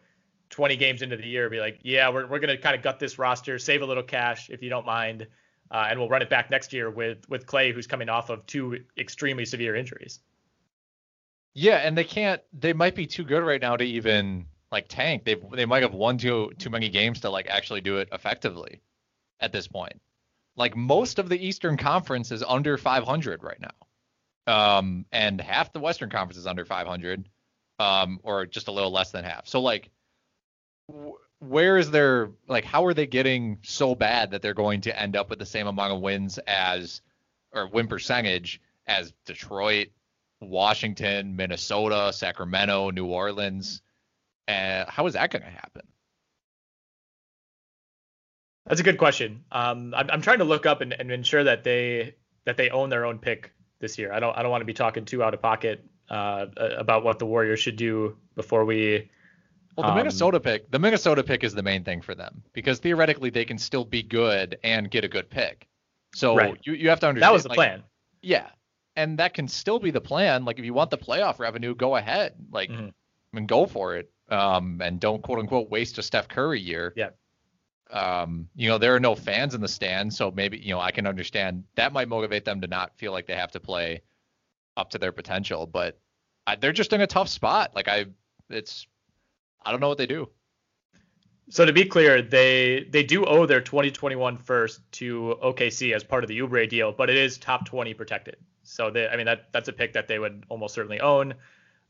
[0.52, 3.00] 20 games into the year be like, yeah, we're, we're going to kind of gut
[3.00, 5.26] this roster, save a little cash if you don't mind,
[5.72, 8.46] uh, and we'll run it back next year with with Klay, who's coming off of
[8.46, 10.20] two extremely severe injuries.
[11.54, 12.42] Yeah, and they can't.
[12.54, 15.24] They might be too good right now to even like tank.
[15.24, 18.82] They they might have won too too many games to like actually do it effectively
[19.40, 20.00] at this point.
[20.58, 25.80] Like most of the Eastern Conference is under 500 right now, um, and half the
[25.80, 27.30] Western Conference is under 500,
[27.80, 29.48] um, or just a little less than half.
[29.48, 29.90] So like
[31.40, 35.16] where is their like how are they getting so bad that they're going to end
[35.16, 37.02] up with the same amount of wins as
[37.54, 39.88] or win percentage as Detroit,
[40.40, 43.82] Washington, Minnesota, Sacramento, New Orleans?
[44.48, 45.84] Uh, how is that going to happen?
[48.66, 49.44] That's a good question.
[49.52, 52.16] Um, I'm, I'm trying to look up and, and ensure that they
[52.46, 54.14] that they own their own pick this year.
[54.14, 57.20] I don't I don't want to be talking too out of pocket uh, about what
[57.20, 59.10] the Warriors should do before we
[59.76, 62.80] well, the um, Minnesota pick, the Minnesota pick is the main thing for them because
[62.80, 65.68] theoretically they can still be good and get a good pick.
[66.14, 66.58] So right.
[66.64, 67.84] you, you have to understand that was the like, plan.
[68.22, 68.48] Yeah,
[68.96, 70.46] and that can still be the plan.
[70.46, 72.34] Like if you want the playoff revenue, go ahead.
[72.52, 72.88] Like, mm-hmm.
[72.88, 74.12] I mean, go for it.
[74.32, 76.94] um, and don't quote unquote waste a Steph Curry year.
[76.96, 77.10] Yeah.
[77.92, 80.92] Um, you know, there are no fans in the stands, so maybe, you know, I
[80.92, 84.02] can understand that might motivate them to not feel like they have to play
[84.78, 86.00] up to their potential, but
[86.48, 87.72] I, they're just in a tough spot.
[87.76, 88.06] Like I,
[88.50, 88.88] it's,
[89.64, 90.30] I don't know what they do.
[91.50, 96.24] So to be clear, they they do owe their 2021 first to OKC as part
[96.24, 98.38] of the Oubre deal, but it is top 20 protected.
[98.64, 101.34] So they, I mean that that's a pick that they would almost certainly own.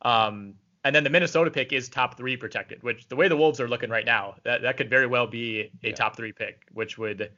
[0.01, 3.59] Um, and then the Minnesota pick is top three protected, which the way the Wolves
[3.59, 5.93] are looking right now, that, that could very well be a yeah.
[5.93, 7.31] top three pick, which would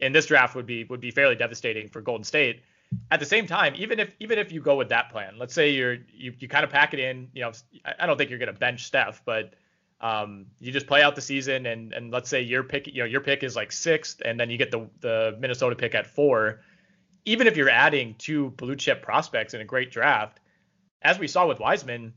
[0.00, 2.62] in this draft would be would be fairly devastating for Golden State.
[3.10, 5.70] At the same time, even if even if you go with that plan, let's say
[5.70, 7.52] you're you, you kind of pack it in, you know,
[7.98, 9.54] I don't think you're going to bench Steph, but
[10.02, 13.04] um, you just play out the season and and let's say your pick, you know,
[13.04, 16.60] your pick is like sixth, and then you get the the Minnesota pick at four.
[17.24, 20.40] Even if you're adding two blue chip prospects in a great draft,
[21.02, 22.12] as we saw with Wiseman,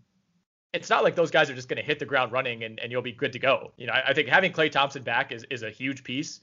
[0.73, 2.91] it's not like those guys are just going to hit the ground running and, and
[2.91, 3.71] you'll be good to go.
[3.77, 6.41] You know, I, I think having Klay Thompson back is, is a huge piece.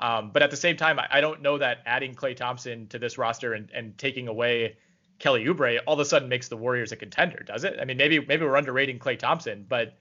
[0.00, 2.98] Um, but at the same time, I, I, don't know that adding Klay Thompson to
[2.98, 4.76] this roster and, and taking away
[5.20, 7.76] Kelly Oubre all of a sudden makes the Warriors a contender, does it?
[7.80, 9.96] I mean, maybe maybe we're underrating Klay Thompson, but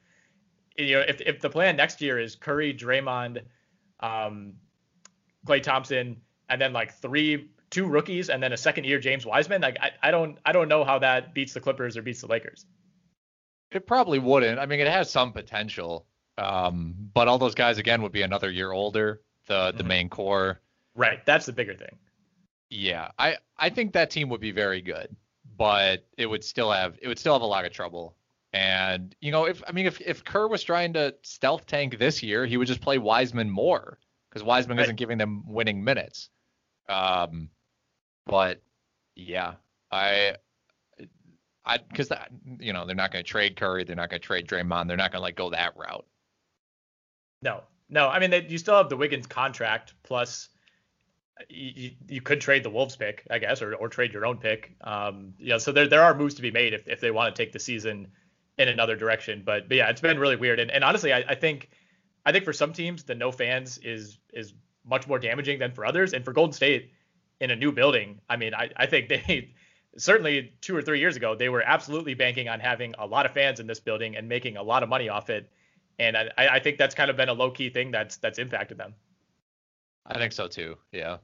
[0.78, 3.42] you know, if if the plan next year is Curry, Draymond,
[4.00, 4.54] um,
[5.46, 9.62] Klay Thompson, and then like three two rookies and then a second year James Wiseman,
[9.62, 12.28] like I, I don't I don't know how that beats the Clippers or beats the
[12.28, 12.66] Lakers.
[13.72, 14.60] It probably wouldn't.
[14.60, 16.06] I mean, it has some potential,
[16.38, 19.22] um, but all those guys again would be another year older.
[19.48, 19.78] The mm-hmm.
[19.78, 20.62] the main core.
[20.96, 21.98] Right, that's the bigger thing.
[22.70, 25.16] Yeah, I I think that team would be very good,
[25.58, 28.16] but it would still have it would still have a lot of trouble.
[28.54, 32.22] And you know, if I mean, if if Kerr was trying to stealth tank this
[32.22, 33.98] year, he would just play Wiseman more
[34.30, 34.84] because Wiseman right.
[34.84, 36.30] isn't giving them winning minutes.
[36.88, 37.50] Um,
[38.28, 38.62] but
[39.16, 39.54] yeah,
[39.92, 40.36] I
[41.66, 44.26] I because that you know they're not going to trade Curry, they're not going to
[44.26, 46.06] trade Draymond, they're not going to like go that route.
[47.42, 48.08] No, no.
[48.08, 50.50] I mean, they, you still have the Wiggins contract plus.
[51.50, 54.76] You, you could trade the Wolves pick, I guess, or, or trade your own pick.
[54.82, 57.44] Um, yeah, so there there are moves to be made if, if they want to
[57.44, 58.12] take the season
[58.58, 59.44] in another direction.
[59.46, 60.60] But but yeah, it's been really weird.
[60.60, 61.70] And, and honestly, I, I think
[62.26, 64.54] I think for some teams the no fans is is
[64.86, 66.14] much more damaging than for others.
[66.14, 66.92] And for Golden State
[67.40, 69.54] in a new building, I mean, I, I think they
[69.98, 73.34] certainly two or three years ago, they were absolutely banking on having a lot of
[73.34, 75.50] fans in this building and making a lot of money off it.
[76.00, 78.78] And I, I think that's kind of been a low key thing that's that's impacted
[78.78, 78.96] them.
[80.06, 80.78] I think so too.
[80.92, 81.18] Yeah.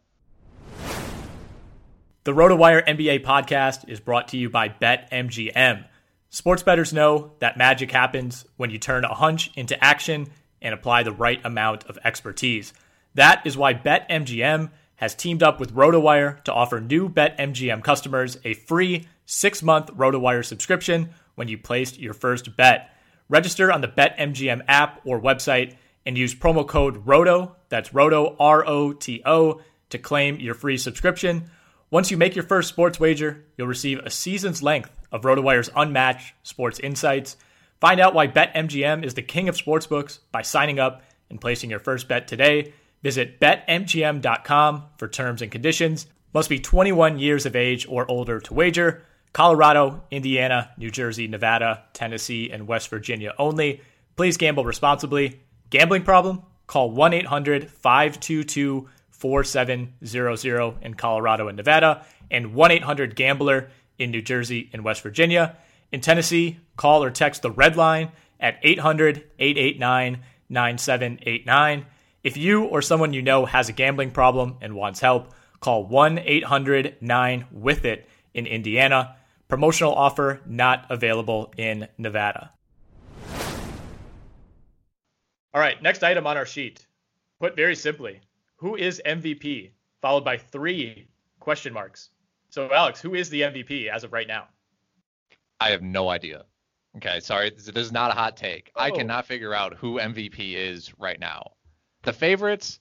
[2.26, 5.86] The RotoWire NBA podcast is brought to you by BetMGM.
[6.32, 10.28] Sports bettors know that magic happens when you turn a hunch into action
[10.62, 12.72] and apply the right amount of expertise.
[13.16, 18.54] That is why BetMGM has teamed up with RotoWire to offer new BetMGM customers a
[18.54, 22.94] free six month RotoWire subscription when you place your first bet.
[23.28, 28.68] Register on the BetMGM app or website and use promo code ROTO, that's ROTO, R
[28.68, 31.50] O T O, to claim your free subscription.
[31.92, 36.34] Once you make your first sports wager, you'll receive a season's length of RotoWire's unmatched
[36.44, 37.36] sports insights.
[37.82, 41.80] Find out why BetMGM is the king of sportsbooks by signing up and placing your
[41.80, 42.74] first bet today.
[43.02, 46.06] Visit betmgm.com for terms and conditions.
[46.32, 49.04] Must be 21 years of age or older to wager.
[49.34, 53.82] Colorado, Indiana, New Jersey, Nevada, Tennessee, and West Virginia only.
[54.16, 55.40] Please gamble responsibly.
[55.72, 56.44] Gambling problem?
[56.68, 58.88] Call 1 800 522
[59.20, 65.58] 4700 in Colorado and Nevada, and 1 800 Gambler in New Jersey and West Virginia.
[65.92, 71.86] In Tennessee, call or text the red line at 800 889 9789.
[72.24, 76.20] If you or someone you know has a gambling problem and wants help, call 1
[76.20, 79.16] 800 9 with it in Indiana.
[79.48, 82.52] Promotional offer not available in Nevada.
[85.52, 86.86] All right, next item on our sheet.
[87.40, 88.22] Put very simply,
[88.60, 89.72] who is MVP?
[90.02, 91.08] Followed by three
[91.40, 92.10] question marks.
[92.50, 94.48] So, Alex, who is the MVP as of right now?
[95.60, 96.46] I have no idea.
[96.98, 98.72] Okay, sorry, this is not a hot take.
[98.76, 98.82] Oh.
[98.82, 101.52] I cannot figure out who MVP is right now.
[102.04, 102.80] The favorites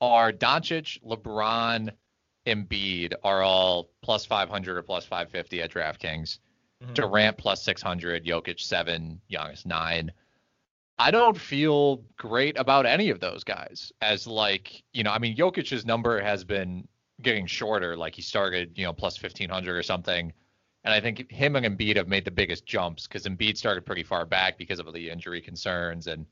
[0.00, 1.90] are Doncic, LeBron,
[2.46, 6.38] Embiid are all plus 500 or plus 550 at DraftKings.
[6.82, 6.92] Mm-hmm.
[6.94, 10.12] Durant plus 600, Jokic 7, Giannis 9.
[10.98, 15.36] I don't feel great about any of those guys as like, you know, I mean
[15.36, 16.86] Jokic's number has been
[17.22, 20.32] getting shorter like he started, you know, plus 1500 or something.
[20.84, 24.04] And I think him and Embiid have made the biggest jumps cuz Embiid started pretty
[24.04, 26.26] far back because of the injury concerns and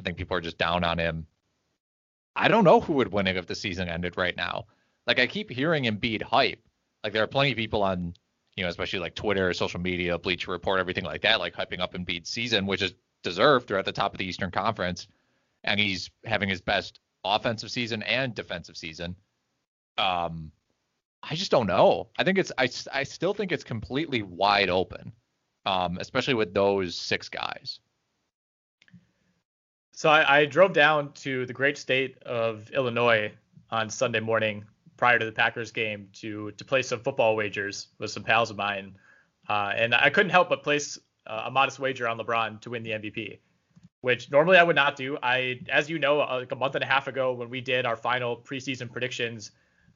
[0.00, 1.26] I think people are just down on him.
[2.34, 4.66] I don't know who would win it if the season ended right now.
[5.06, 6.62] Like I keep hearing Embiid hype.
[7.04, 8.14] Like there are plenty of people on,
[8.56, 11.92] you know, especially like Twitter, social media, Bleacher Report, everything like that, like hyping up
[11.92, 12.94] Embiid's season, which is
[13.26, 13.68] deserved.
[13.68, 15.08] They're at the top of the Eastern Conference,
[15.64, 19.16] and he's having his best offensive season and defensive season.
[19.98, 20.52] Um,
[21.22, 22.08] I just don't know.
[22.16, 25.12] I think it's I, I still think it's completely wide open,
[25.64, 27.80] um, especially with those six guys.
[29.90, 33.32] So I, I drove down to the great state of Illinois
[33.70, 34.64] on Sunday morning
[34.96, 38.56] prior to the Packers game to to play some football wagers with some pals of
[38.56, 38.96] mine,
[39.48, 40.96] uh, and I couldn't help but place
[41.26, 43.38] uh, a modest wager on LeBron to win the MVP,
[44.00, 45.18] which normally I would not do.
[45.22, 47.86] I, as you know, uh, like a month and a half ago when we did
[47.86, 49.50] our final preseason predictions,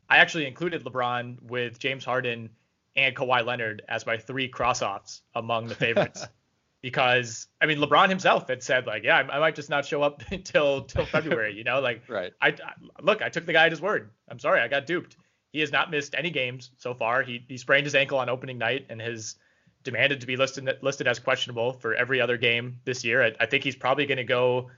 [0.09, 2.51] I actually included LeBron with James Harden
[2.97, 6.27] and Kawhi Leonard as my three cross-offs among the favorites.
[6.83, 10.03] because I mean LeBron himself had said like, yeah, I, I might just not show
[10.03, 12.33] up until till February, you know, like right.
[12.41, 12.73] I, I,
[13.03, 14.11] look, I took the guy at his word.
[14.29, 15.17] I'm sorry, I got duped.
[15.53, 17.23] He has not missed any games so far.
[17.23, 19.37] He he sprained his ankle on opening night and has
[19.83, 23.25] demanded to be listed listed as questionable for every other game this year.
[23.25, 24.71] I, I think he's probably going to go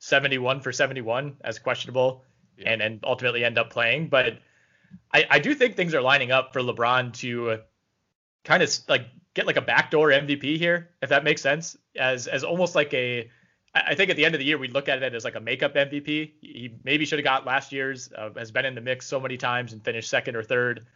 [0.00, 2.24] 71 for 71 as questionable
[2.56, 2.70] yeah.
[2.72, 4.38] and and ultimately end up playing, but
[5.12, 7.58] I, I do think things are lining up for LeBron to
[8.44, 12.44] kind of like get like a backdoor MVP here, if that makes sense, as as
[12.44, 13.30] almost like a.
[13.74, 15.40] I think at the end of the year we look at it as like a
[15.40, 16.32] makeup MVP.
[16.40, 18.10] He maybe should have got last year's.
[18.12, 20.86] Uh, has been in the mix so many times and finished second or third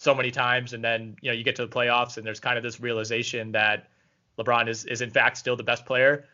[0.00, 2.56] so many times, and then you know you get to the playoffs and there's kind
[2.56, 3.90] of this realization that
[4.38, 6.24] LeBron is is in fact still the best player.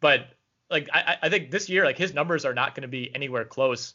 [0.00, 0.26] But
[0.68, 3.44] like I, I think this year like his numbers are not going to be anywhere
[3.44, 3.94] close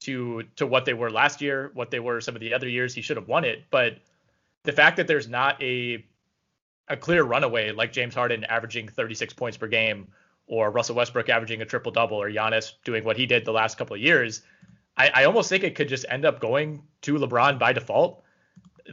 [0.00, 2.92] to to what they were last year, what they were some of the other years
[2.92, 3.62] he should have won it.
[3.70, 3.98] But
[4.64, 6.04] the fact that there's not a
[6.88, 10.08] a clear runaway like James Harden averaging 36 points per game,
[10.48, 13.78] or Russell Westbrook averaging a triple double, or Giannis doing what he did the last
[13.78, 14.42] couple of years,
[14.96, 18.23] I, I almost think it could just end up going to LeBron by default.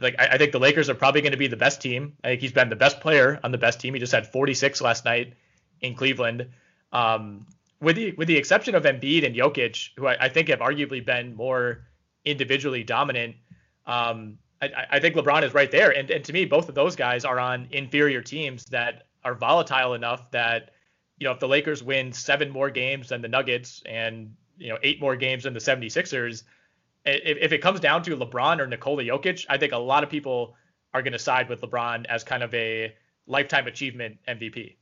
[0.00, 2.14] Like I, I think the Lakers are probably going to be the best team.
[2.24, 3.94] I think he's been the best player on the best team.
[3.94, 5.34] He just had 46 last night
[5.80, 6.48] in Cleveland.
[6.92, 7.46] Um,
[7.80, 11.04] with the with the exception of Embiid and Jokic, who I, I think have arguably
[11.04, 11.84] been more
[12.24, 13.36] individually dominant.
[13.86, 15.90] Um, I, I think LeBron is right there.
[15.90, 19.94] And, and to me, both of those guys are on inferior teams that are volatile
[19.94, 20.70] enough that,
[21.18, 24.78] you know, if the Lakers win seven more games than the Nuggets and, you know,
[24.82, 26.44] eight more games than the 76ers,
[27.04, 30.10] if, if it comes down to LeBron or Nikola Jokic, I think a lot of
[30.10, 30.54] people
[30.94, 32.94] are going to side with LeBron as kind of a
[33.26, 34.76] lifetime achievement MVP.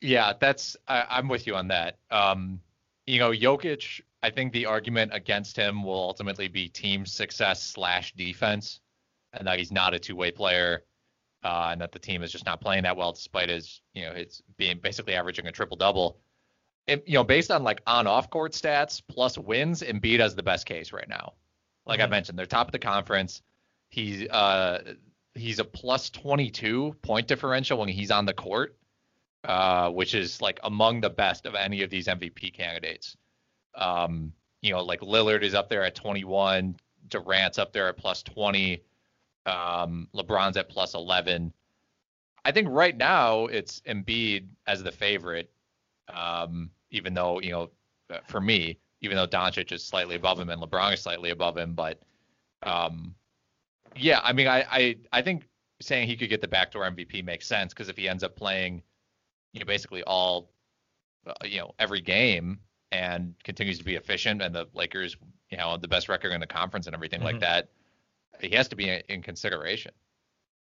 [0.00, 1.98] Yeah, that's I, am with you on that.
[2.10, 2.60] Um,
[3.06, 8.12] you know, Jokic I think the argument against him will ultimately be team success slash
[8.14, 8.80] defense,
[9.32, 10.84] and that he's not a two way player,
[11.42, 14.14] uh, and that the team is just not playing that well despite his, you know,
[14.14, 16.18] his being basically averaging a triple double.
[16.88, 20.66] You know, based on like on off court stats plus wins, Embiid has the best
[20.66, 21.34] case right now.
[21.86, 22.06] Like mm-hmm.
[22.06, 23.42] I mentioned, they're top of the conference.
[23.88, 24.94] He's uh
[25.34, 28.76] he's a plus 22 point differential when he's on the court,
[29.44, 33.16] uh, which is like among the best of any of these MVP candidates.
[33.74, 36.76] Um, you know, like Lillard is up there at 21,
[37.08, 38.82] Durant's up there at plus 20,
[39.46, 41.52] um, LeBron's at plus 11.
[42.44, 45.50] I think right now it's Embiid as the favorite,
[46.12, 47.70] um, even though you know,
[48.10, 51.56] uh, for me, even though Doncic is slightly above him and LeBron is slightly above
[51.56, 52.02] him, but
[52.62, 53.14] um,
[53.96, 55.48] yeah, I mean, I, I I think
[55.80, 58.82] saying he could get the backdoor MVP makes sense because if he ends up playing,
[59.52, 60.50] you know, basically all,
[61.26, 62.58] uh, you know, every game,
[62.92, 65.16] and continues to be efficient, and the Lakers,
[65.50, 67.26] you know, the best record in the conference and everything mm-hmm.
[67.26, 67.70] like that,
[68.40, 69.92] he has to be in consideration.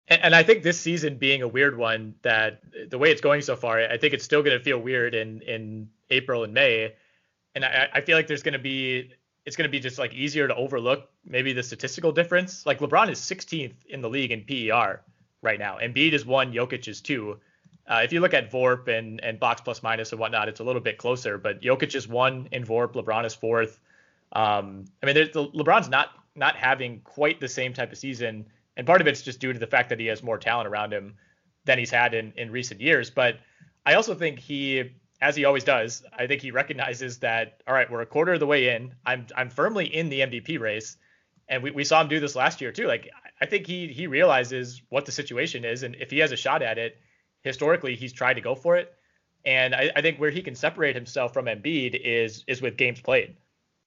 [0.09, 3.57] And, I think this season being a weird one, that the way it's going so
[3.57, 6.94] far, I think it's still going to feel weird in in April and May,
[7.55, 9.12] and I, I feel like there's going to be
[9.44, 12.66] it's going to be just like easier to overlook maybe the statistical difference.
[12.66, 15.00] Like LeBron is 16th in the league in PER
[15.40, 17.38] right now, and Embiid is one, Jokic is two.
[17.86, 20.64] Uh, if you look at VORP and, and box plus minus and whatnot, it's a
[20.64, 21.36] little bit closer.
[21.36, 23.80] But Jokic is one in VORP, LeBron is fourth.
[24.32, 28.46] Um, I mean, the, LeBron's not not having quite the same type of season,
[28.76, 30.92] and part of it's just due to the fact that he has more talent around
[30.92, 31.14] him
[31.64, 33.10] than he's had in in recent years.
[33.10, 33.38] But
[33.84, 37.90] I also think he, as he always does, I think he recognizes that all right,
[37.90, 38.94] we're a quarter of the way in.
[39.04, 40.96] I'm I'm firmly in the MVP race,
[41.48, 42.86] and we, we saw him do this last year too.
[42.86, 43.10] Like
[43.40, 46.62] I think he he realizes what the situation is, and if he has a shot
[46.62, 46.96] at it
[47.42, 48.94] historically he's tried to go for it.
[49.44, 53.00] And I, I, think where he can separate himself from Embiid is is with games
[53.00, 53.36] played.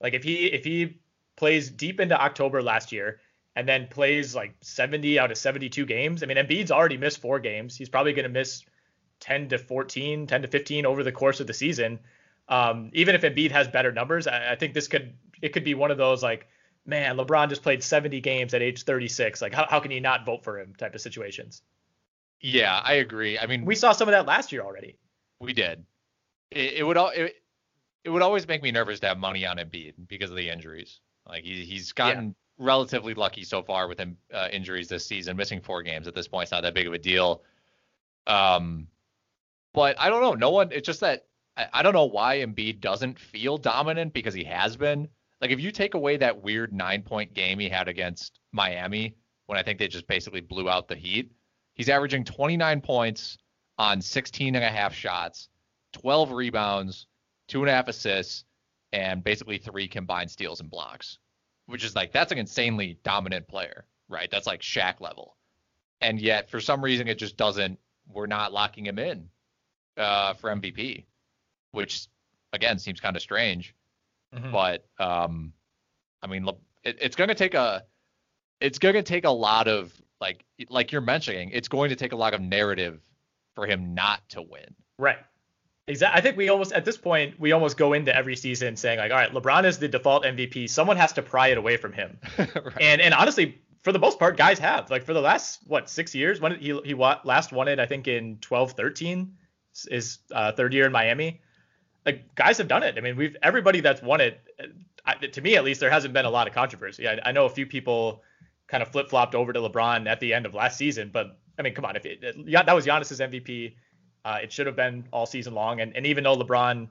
[0.02, 1.00] Like if he if he
[1.38, 3.20] plays deep into October last year
[3.56, 6.24] and then plays like 70 out of 72 games.
[6.24, 7.76] I mean, Embiid's already missed four games.
[7.76, 8.64] He's probably going to miss
[9.22, 12.00] 10 to 14, 10 to 15 over the course of the season.
[12.50, 15.74] Um, even if Embiid has better numbers, I, I think this could it could be
[15.74, 16.48] one of those like,
[16.86, 19.42] man, LeBron just played 70 games at age 36.
[19.42, 21.62] Like, how, how can you not vote for him type of situations.
[22.42, 23.40] Yeah, I agree.
[23.40, 24.98] I mean, we saw some of that last year already.
[25.40, 25.84] We did.
[26.52, 27.36] It, it would all it,
[28.04, 31.00] it would always make me nervous to have money on Embiid because of the injuries.
[31.28, 32.45] Like he he's gotten yeah.
[32.58, 36.28] Relatively lucky so far with him uh, injuries this season, missing four games at this
[36.28, 36.44] point.
[36.44, 37.42] It's not that big of a deal.
[38.28, 38.88] Um,
[39.74, 40.34] but I don't know.
[40.34, 40.72] No one.
[40.72, 41.26] It's just that
[41.58, 45.08] I, I don't know why Embiid doesn't feel dominant because he has been.
[45.42, 49.16] Like if you take away that weird nine point game he had against Miami
[49.48, 51.32] when I think they just basically blew out the Heat,
[51.76, 53.38] he's averaging 29 points
[53.78, 55.50] on 16 and a half shots,
[55.94, 57.08] 12 rebounds,
[57.48, 58.46] two and a half assists,
[58.94, 61.20] and basically three combined steals and blocks,
[61.68, 64.30] which is like that's an insanely dominant player, right?
[64.30, 65.36] That's like Shaq level.
[66.02, 67.80] And yet for some reason it just doesn't.
[68.08, 69.30] We're not locking him in
[69.98, 71.06] uh, for MVP,
[71.72, 72.08] which
[72.54, 73.74] again seems kind of strange.
[74.34, 74.52] Mm-hmm.
[74.52, 75.54] But um,
[76.22, 76.48] I mean,
[76.84, 77.84] it, it's going to take a
[78.62, 81.50] it's going to take a lot of like like you're mentioning.
[81.52, 83.00] It's going to take a lot of narrative
[83.56, 84.76] for him not to win.
[85.00, 85.18] Right.
[85.88, 86.18] Exactly.
[86.18, 89.12] I think we almost at this point we almost go into every season saying like,
[89.12, 90.68] all right, LeBron is the default MVP.
[90.70, 92.18] Someone has to pry it away from him.
[92.38, 92.50] right.
[92.82, 96.16] And and honestly, for the most part, guys have like for the last what six
[96.16, 96.42] years.
[96.42, 99.36] When he he last won it, I think in 12, 13
[99.92, 101.42] is uh, third year in Miami.
[102.04, 102.98] Like guys have done it.
[102.98, 104.42] I mean, we've everybody that's won it.
[105.34, 107.08] To me, at least, there hasn't been a lot of controversy.
[107.08, 108.24] I, I know a few people
[108.66, 111.62] kind of flip flopped over to LeBron at the end of last season, but I
[111.62, 113.76] mean, come on, if it, that was Giannis's MVP
[114.26, 115.80] uh, it should have been all season long.
[115.80, 116.90] And, and even though LeBron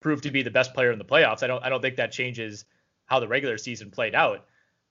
[0.00, 2.12] proved to be the best player in the playoffs, I don't I don't think that
[2.12, 2.64] changes
[3.06, 4.44] how the regular season played out.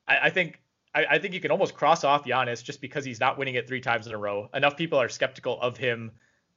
[0.07, 0.59] I, I think
[0.95, 3.67] I, I, think you can almost cross off Giannis just because he's not winning it
[3.67, 4.49] three times in a row.
[4.53, 6.11] Enough people are skeptical of him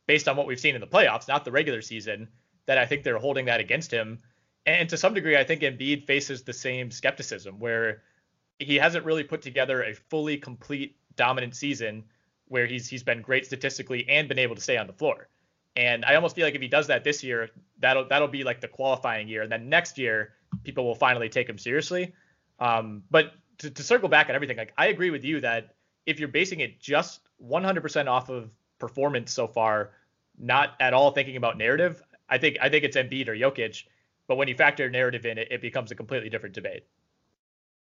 [0.06, 2.28] based on what we've seen in the playoffs, not the regular season,
[2.66, 4.18] that I think they're holding that against him.
[4.66, 8.02] And to some degree, I think Embiid faces the same skepticism where
[8.58, 12.04] he hasn't really put together a fully complete dominant season
[12.48, 15.28] where he's he's been great statistically and been able to stay on the floor.
[15.76, 18.60] And I almost feel like if he does that this year, that'll that'll be like
[18.60, 19.42] the qualifying year.
[19.42, 22.12] And then next year, people will finally take him seriously.
[22.60, 25.74] Um, but to, to circle back on everything, like I agree with you that
[26.06, 29.90] if you're basing it just 100% off of performance so far,
[30.38, 33.84] not at all thinking about narrative, I think I think it's Embiid or Jokic.
[34.26, 36.84] But when you factor narrative in, it, it becomes a completely different debate.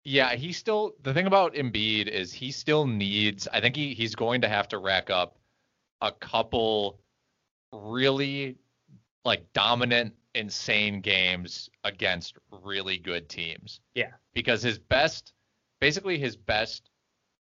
[0.03, 4.15] Yeah, he still the thing about Embiid is he still needs I think he he's
[4.15, 5.37] going to have to rack up
[6.01, 6.99] a couple
[7.71, 8.57] really
[9.23, 13.79] like dominant insane games against really good teams.
[13.93, 14.11] Yeah.
[14.33, 15.33] Because his best
[15.79, 16.89] basically his best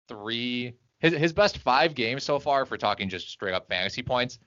[0.07, 4.39] 3 his his best 5 games so far for talking just straight up fantasy points.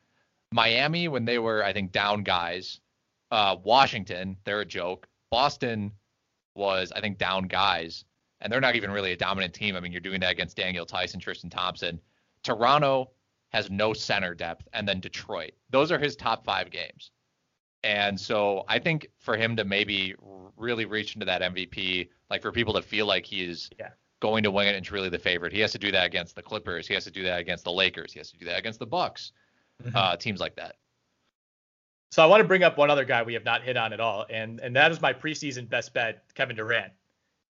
[0.52, 2.80] Miami when they were I think down guys.
[3.30, 5.06] Uh Washington, they're a joke.
[5.30, 5.92] Boston
[6.54, 8.04] was, I think, down guys,
[8.40, 9.76] and they're not even really a dominant team.
[9.76, 12.00] I mean, you're doing that against Daniel Theis, Tristan Thompson.
[12.42, 13.10] Toronto
[13.50, 15.52] has no center depth, and then Detroit.
[15.70, 17.10] Those are his top five games.
[17.84, 20.14] And so I think for him to maybe
[20.56, 23.88] really reach into that MVP, like for people to feel like he is yeah.
[24.20, 26.42] going to win it and truly the favorite, he has to do that against the
[26.42, 26.86] Clippers.
[26.86, 28.12] He has to do that against the Lakers.
[28.12, 29.32] He has to do that against the Bucks,
[29.82, 29.96] mm-hmm.
[29.96, 30.76] uh, teams like that.
[32.12, 33.98] So I want to bring up one other guy we have not hit on at
[33.98, 36.92] all, and and that is my preseason best bet, Kevin Durant,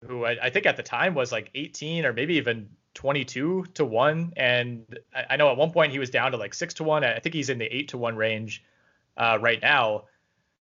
[0.04, 3.84] who I, I think at the time was like 18 or maybe even 22 to
[3.84, 6.82] one, and I, I, know at one point he was down to like six to
[6.82, 7.04] one.
[7.04, 8.64] I think he's in the eight to one range
[9.16, 10.06] uh, right now.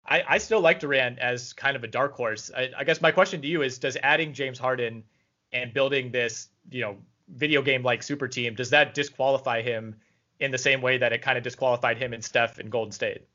[0.06, 2.50] I, I still like Durant as kind of a dark horse.
[2.56, 5.04] I, I guess my question to you is: Does adding James Harden
[5.52, 6.96] and building this, you know,
[7.28, 9.96] video game like super team, does that disqualify him
[10.40, 13.26] in the same way that it kind of disqualified him and Steph in Golden State?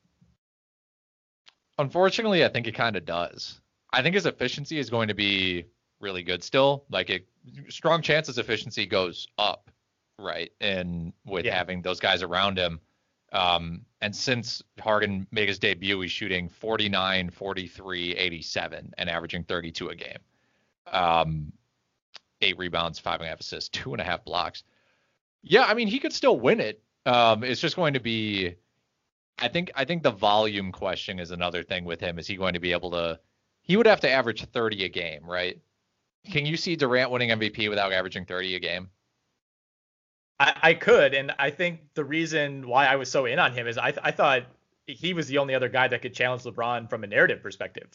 [1.79, 3.61] Unfortunately, I think it kind of does.
[3.91, 5.65] I think his efficiency is going to be
[6.01, 6.83] really good still.
[6.91, 7.27] Like it,
[7.69, 9.71] strong chances efficiency goes up,
[10.19, 10.51] right?
[10.59, 11.55] And with yeah.
[11.55, 12.81] having those guys around him.
[13.31, 19.89] Um, and since Harden made his debut, he's shooting 49, 43, 87, and averaging 32
[19.89, 20.17] a game.
[20.91, 21.53] Um,
[22.41, 24.63] eight rebounds, five and a half assists, two and a half blocks.
[25.43, 26.81] Yeah, I mean, he could still win it.
[27.05, 28.55] Um, it's just going to be
[29.41, 32.19] I think I think the volume question is another thing with him.
[32.19, 33.19] Is he going to be able to?
[33.61, 35.59] He would have to average 30 a game, right?
[36.31, 38.89] Can you see Durant winning MVP without averaging 30 a game?
[40.39, 43.67] I, I could, and I think the reason why I was so in on him
[43.67, 44.43] is I, I thought
[44.87, 47.89] he was the only other guy that could challenge LeBron from a narrative perspective.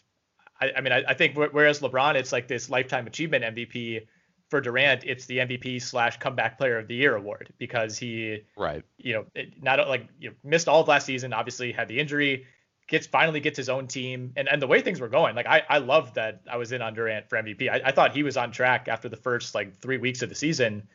[0.61, 4.07] I, I mean, I, I think whereas LeBron, it's like this lifetime achievement MVP
[4.55, 8.85] for Durant, it's the MVP slash comeback player of the year award because he, right,
[8.99, 9.25] you know,
[9.61, 11.33] not like you know, missed all of last season.
[11.33, 12.47] Obviously, had the injury,
[12.87, 15.65] gets finally gets his own team, and and the way things were going, like I
[15.69, 17.69] I loved that I was in on Durant for MVP.
[17.69, 20.37] I, I thought he was on track after the first like three weeks of the
[20.37, 20.87] season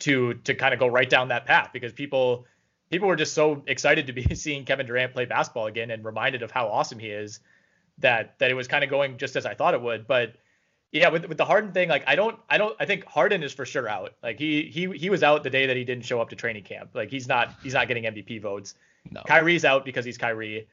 [0.00, 2.44] to to kind of go right down that path because people
[2.90, 6.42] people were just so excited to be seeing Kevin Durant play basketball again and reminded
[6.42, 7.38] of how awesome he is
[7.98, 10.08] that that it was kind of going just as I thought it would.
[10.08, 10.34] But
[10.98, 13.52] yeah, with with the Harden thing, like I don't I don't I think Harden is
[13.52, 14.14] for sure out.
[14.22, 16.64] Like he he he was out the day that he didn't show up to training
[16.64, 16.90] camp.
[16.94, 18.74] Like he's not he's not getting MVP votes.
[19.10, 19.22] No.
[19.26, 20.68] Kyrie's out because he's Kyrie.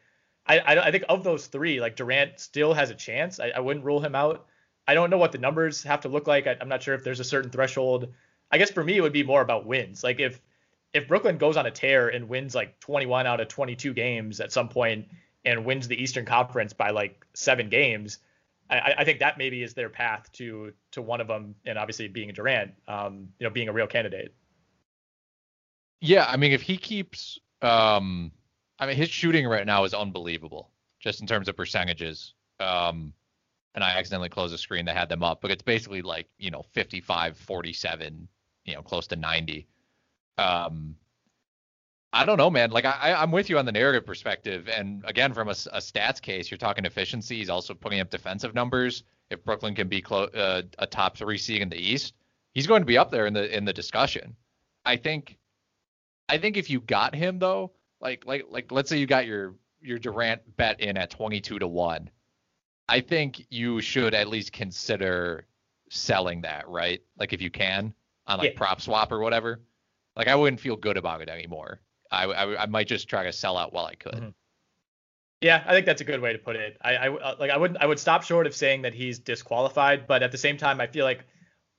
[0.45, 3.39] I, I, I think of those three, like Durant still has a chance.
[3.39, 4.45] I, I wouldn't rule him out.
[4.88, 6.47] I don't know what the numbers have to look like.
[6.47, 8.09] I, I'm not sure if there's a certain threshold.
[8.51, 10.03] I guess for me it would be more about wins.
[10.03, 10.41] Like if
[10.93, 14.51] if Brooklyn goes on a tear and wins like 21 out of 22 games at
[14.51, 15.07] some point
[15.45, 18.19] and wins the Eastern Conference by like seven games,
[18.70, 22.07] I, I think that maybe is their path to to one of them, and obviously
[22.07, 24.34] being Durant, um, you know, being a real candidate.
[26.01, 28.32] Yeah, I mean, if he keeps, um,
[28.80, 32.34] I mean, his shooting right now is unbelievable, just in terms of percentages.
[32.59, 33.14] Um,
[33.76, 36.51] and I accidentally closed the screen that had them up, but it's basically like you
[36.51, 38.28] know 55, 47,
[38.66, 39.68] you know, close to 90.
[40.38, 40.95] Um,
[42.16, 42.70] I don't know, man.
[42.70, 46.22] Like I, I'm with you on the narrative perspective, and again, from a, a stats
[46.22, 47.38] case, you're talking efficiency.
[47.38, 49.03] He's also putting up defensive numbers.
[49.32, 52.14] If Brooklyn can be clo- uh, a top three seed in the East,
[52.53, 54.36] he's going to be up there in the in the discussion.
[54.86, 55.39] I think,
[56.30, 59.55] I think if you got him though, like like like let's say you got your
[59.82, 62.11] your Durant bet in at 22 to one,
[62.88, 65.47] I think you should at least consider
[65.89, 67.01] selling that, right?
[67.18, 67.91] Like if you can
[68.28, 68.57] on like yeah.
[68.57, 69.61] prop swap or whatever.
[70.16, 71.82] Like I wouldn't feel good about it anymore.
[72.14, 74.14] I, I, I might just try to sell out while I could.
[74.14, 74.30] Mm-hmm.
[75.41, 76.78] Yeah, I think that's a good way to put it.
[76.82, 80.07] I, I uh, like I would I would stop short of saying that he's disqualified,
[80.07, 81.26] but at the same time, I feel like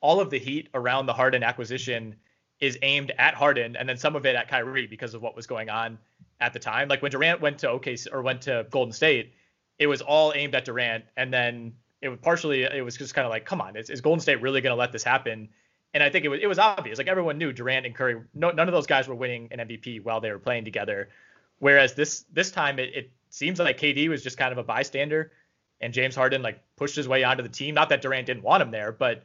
[0.01, 2.17] all of the heat around the Harden acquisition
[2.61, 5.47] is aimed at Harden, and then some of it at Kyrie because of what was
[5.47, 5.99] going on
[6.41, 6.89] at the time.
[6.89, 9.33] Like when Durant went to OKC or went to Golden State,
[9.79, 11.73] it was all aimed at Durant, and then
[12.03, 14.43] it was partially it was just kind of like, come on, is, is Golden State
[14.43, 15.49] really going to let this happen?
[15.95, 16.99] And I think it was it was obvious.
[16.99, 18.21] Like everyone knew Durant and Curry.
[18.35, 21.09] No, none of those guys were winning an MVP while they were playing together.
[21.61, 25.33] Whereas this this time it, it seems like KD was just kind of a bystander,
[25.81, 27.75] and James Harden like pushed his way onto the team.
[27.75, 29.23] Not that Durant didn't want him there, but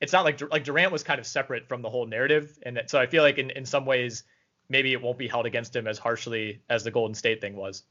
[0.00, 2.58] it's not like like Durant was kind of separate from the whole narrative.
[2.62, 4.24] And so I feel like in in some ways
[4.68, 7.82] maybe it won't be held against him as harshly as the Golden State thing was.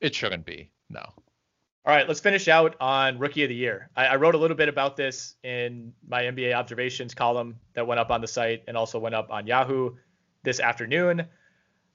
[0.00, 0.70] It shouldn't be.
[0.90, 1.04] No.
[1.84, 3.90] All right, let's finish out on Rookie of the Year.
[3.96, 7.98] I, I, wrote a little bit about this in my NBA observations column that went
[7.98, 9.96] up on the site and also went up on Yahoo
[10.44, 11.26] this afternoon.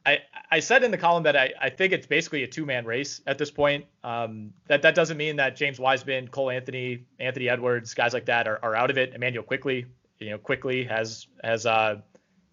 [0.06, 0.20] I,
[0.52, 3.22] I said in the column that I, I think it's basically a two man race
[3.28, 3.86] at this point.
[4.04, 8.46] Um, that that doesn't mean that James Wiseman, Cole Anthony, Anthony Edwards, guys like that
[8.46, 9.14] are, are out of it.
[9.14, 9.86] Emmanuel quickly,
[10.20, 12.02] you know, Quickley has has uh,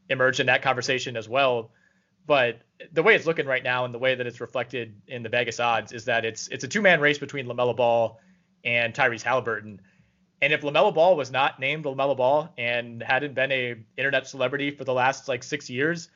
[0.08, 1.72] emerged in that conversation as well.
[2.26, 2.60] But
[2.92, 5.60] the way it's looking right now and the way that it's reflected in the Vegas
[5.60, 8.18] odds is that it's it's a two man race between LaMelo Ball
[8.64, 9.78] and Tyrese Haliburton.
[10.40, 14.70] And if LaMelo Ball was not named LaMelo Ball and hadn't been a internet celebrity
[14.70, 16.08] for the last like six years,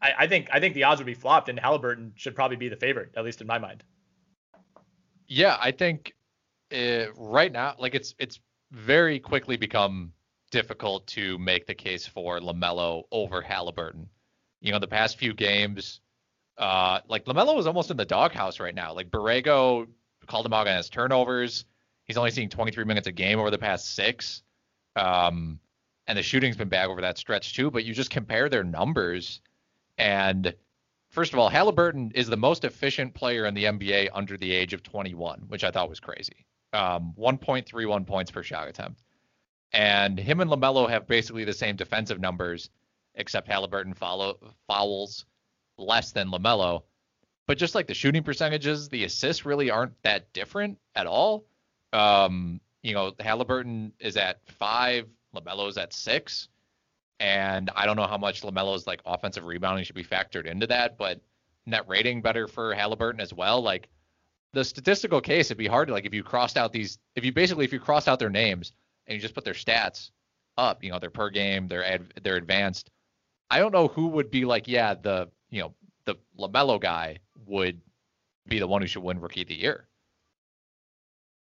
[0.00, 2.68] I, I think I think the odds would be flopped and Haliburton should probably be
[2.68, 3.82] the favorite, at least in my mind.
[5.26, 6.14] Yeah, I think
[6.72, 8.40] uh, right now, like it's it's
[8.70, 10.12] very quickly become
[10.50, 14.06] difficult to make the case for LaMelo over Haliburton
[14.60, 16.00] you know, the past few games,
[16.56, 18.92] uh, like LaMelo was almost in the doghouse right now.
[18.92, 19.86] Like Borrego
[20.26, 21.64] called him out on his turnovers.
[22.04, 24.42] He's only seeing 23 minutes a game over the past six.
[24.96, 25.60] Um,
[26.06, 27.70] and the shooting's been bad over that stretch too.
[27.70, 29.40] But you just compare their numbers,
[29.98, 30.54] and
[31.10, 34.72] first of all, Haliburton is the most efficient player in the NBA under the age
[34.72, 36.46] of 21, which I thought was crazy.
[36.72, 39.02] Um, 1.31 points per shot attempt.
[39.72, 42.70] And him and LaMelo have basically the same defensive numbers
[43.18, 45.26] except Haliburton follow, fouls
[45.76, 46.82] less than LaMelo.
[47.46, 51.46] But just like the shooting percentages, the assists really aren't that different at all.
[51.92, 56.48] Um, you know, Haliburton is at five, LaMelo's at six.
[57.20, 60.96] And I don't know how much LaMelo's like offensive rebounding should be factored into that,
[60.96, 61.20] but
[61.66, 63.60] net rating better for Haliburton as well.
[63.62, 63.88] Like
[64.52, 67.32] the statistical case, it'd be hard to like if you crossed out these, if you
[67.32, 68.72] basically if you crossed out their names
[69.06, 70.10] and you just put their stats
[70.56, 72.90] up, you know, their per game, their ad, their advanced,
[73.50, 75.74] I don't know who would be like, yeah, the you know
[76.04, 77.80] the LaMelo guy would
[78.46, 79.88] be the one who should win Rookie of the Year.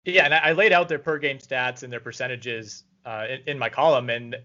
[0.04, 3.60] Yeah, and I laid out their per game stats and their percentages uh, in, in,
[3.60, 4.36] my column, and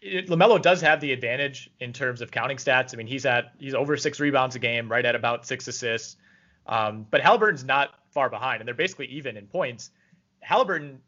[0.00, 2.92] it, LaMelo does have the advantage in terms of counting stats.
[2.92, 6.16] I mean, he's at he's over six rebounds a game, right at about six assists.
[6.66, 9.90] Um, but Haliburton's not far behind, and they're basically even in points.
[10.44, 10.98] Haliburton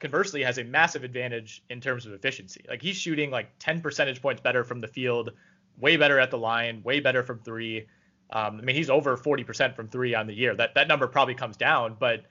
[0.00, 2.64] conversely has a massive advantage in terms of efficiency.
[2.68, 5.30] Like he's shooting like 10 percentage points better from the field,
[5.78, 7.86] way better at the line, way better from three.
[8.32, 10.54] Um, I mean, he's over 40% from three on the year.
[10.54, 12.24] That that number probably comes down, but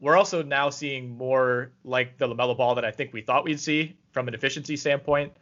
[0.00, 3.60] we're also now seeing more like the Lamelo Ball that I think we thought we'd
[3.60, 5.32] see from an efficiency standpoint.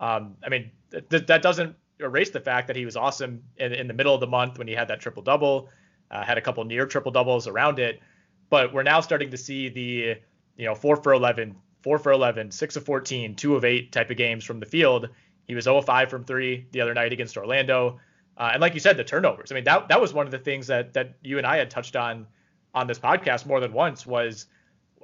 [0.00, 0.70] Um, I mean,
[1.10, 4.20] th- that doesn't erase the fact that he was awesome in, in the middle of
[4.20, 5.68] the month when he had that triple double,
[6.10, 8.00] uh, had a couple near triple doubles around it.
[8.48, 10.16] But we're now starting to see the,
[10.60, 14.10] you know, four for 11, four for 11, six of 14, two of eight type
[14.10, 15.08] of games from the field.
[15.46, 17.98] He was 0 of 5 from three the other night against Orlando.
[18.36, 19.50] Uh, and like you said, the turnovers.
[19.50, 21.70] I mean, that that was one of the things that that you and I had
[21.70, 22.26] touched on
[22.74, 24.46] on this podcast more than once was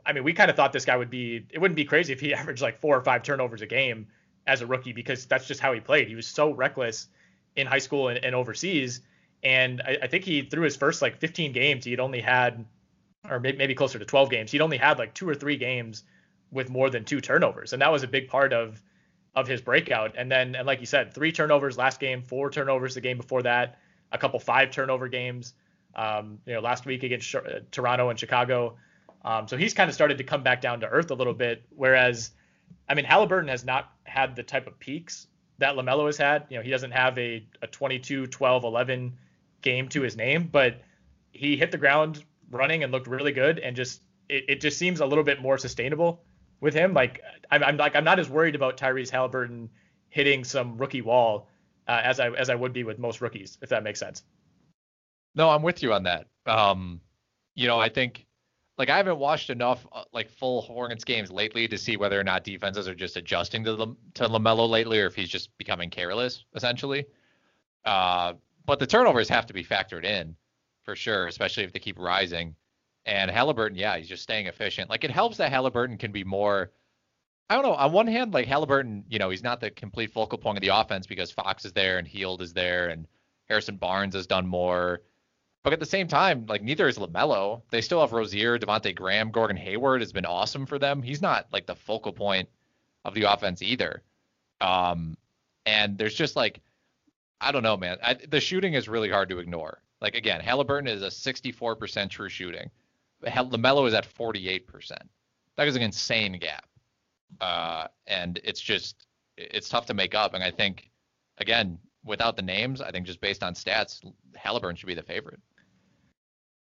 [0.05, 2.21] I mean, we kind of thought this guy would be it wouldn't be crazy if
[2.21, 4.07] he averaged like four or five turnovers a game
[4.47, 6.07] as a rookie because that's just how he played.
[6.07, 7.09] He was so reckless
[7.57, 9.01] in high school and, and overseas.
[9.43, 12.65] And I, I, think he through his first like 15 games, he had only had
[13.31, 16.05] or maybe, closer to 12 games, he'd only had like two or three games
[16.51, 17.73] with more than two turnovers.
[17.73, 18.83] And that was a big part of
[19.35, 20.15] of his breakout.
[20.17, 23.43] And then and like you said, three turnovers last game, four turnovers the game before
[23.43, 23.79] that,
[24.13, 25.55] a couple five turnover games.
[25.95, 28.77] Um, you know, last week against uh, Toronto and Chicago.
[29.25, 31.65] Um, so he's kind of started to come back down to earth a little bit.
[31.75, 32.33] Whereas,
[32.89, 35.27] I mean, Haliburton has not had the type of peaks
[35.59, 36.45] that LaMelo has had.
[36.49, 39.17] You know, he doesn't have a, a 22, 12, 11
[39.63, 40.83] game to his name, but
[41.33, 43.59] he hit the ground running and looked really good.
[43.59, 46.25] And just, it, it just seems a little bit more sustainable
[46.61, 46.95] with him.
[46.95, 47.21] Like,
[47.51, 49.69] I'm, I'm like, I'm not as worried about Tyrese Haliburton
[50.09, 51.49] hitting some rookie wall
[51.89, 54.23] uh, as I, as I would be with most rookies, if that makes sense.
[55.35, 56.27] No, I'm with you on that.
[56.47, 57.01] Um,
[57.55, 58.27] you know, I think
[58.79, 62.25] like I haven't watched enough uh, like full Hornets games lately to see whether or
[62.25, 65.91] not defenses are just adjusting to the, to Lamelo lately, or if he's just becoming
[65.91, 67.07] careless essentially.
[67.85, 68.35] Uh,
[68.65, 70.35] but the turnovers have to be factored in
[70.87, 72.55] for sure, especially if they keep rising.
[73.05, 74.89] And Haliburton, yeah, he's just staying efficient.
[74.89, 76.73] Like it helps that Haliburton can be more.
[77.51, 77.75] I don't know.
[77.75, 80.77] On one hand, like Halliburton, you know, he's not the complete focal point of the
[80.77, 83.07] offense because Fox is there and Hield is there and
[83.49, 85.03] Harrison Barnes has done more.
[85.63, 87.63] But at the same time, like neither is Lamelo.
[87.71, 91.03] They still have Rozier, Devonte Graham, Gordon Hayward has been awesome for them.
[91.03, 92.49] He's not like the focal point
[93.05, 94.03] of the offense either.
[94.61, 95.17] Um,
[95.65, 96.61] and there's just like,
[97.41, 97.99] I don't know, man.
[98.03, 99.81] I, the shooting is really hard to ignore.
[100.01, 102.71] Like again, Haliburton is a 64% true shooting.
[103.25, 104.93] Lamelo is at 48%.
[105.57, 106.67] That is an insane gap.
[107.41, 110.35] Uh, and it's just it's tough to make up.
[110.35, 110.91] And I think
[111.39, 114.01] again, without the names, I think just based on stats,
[114.37, 115.41] Haliburton should be the favorite.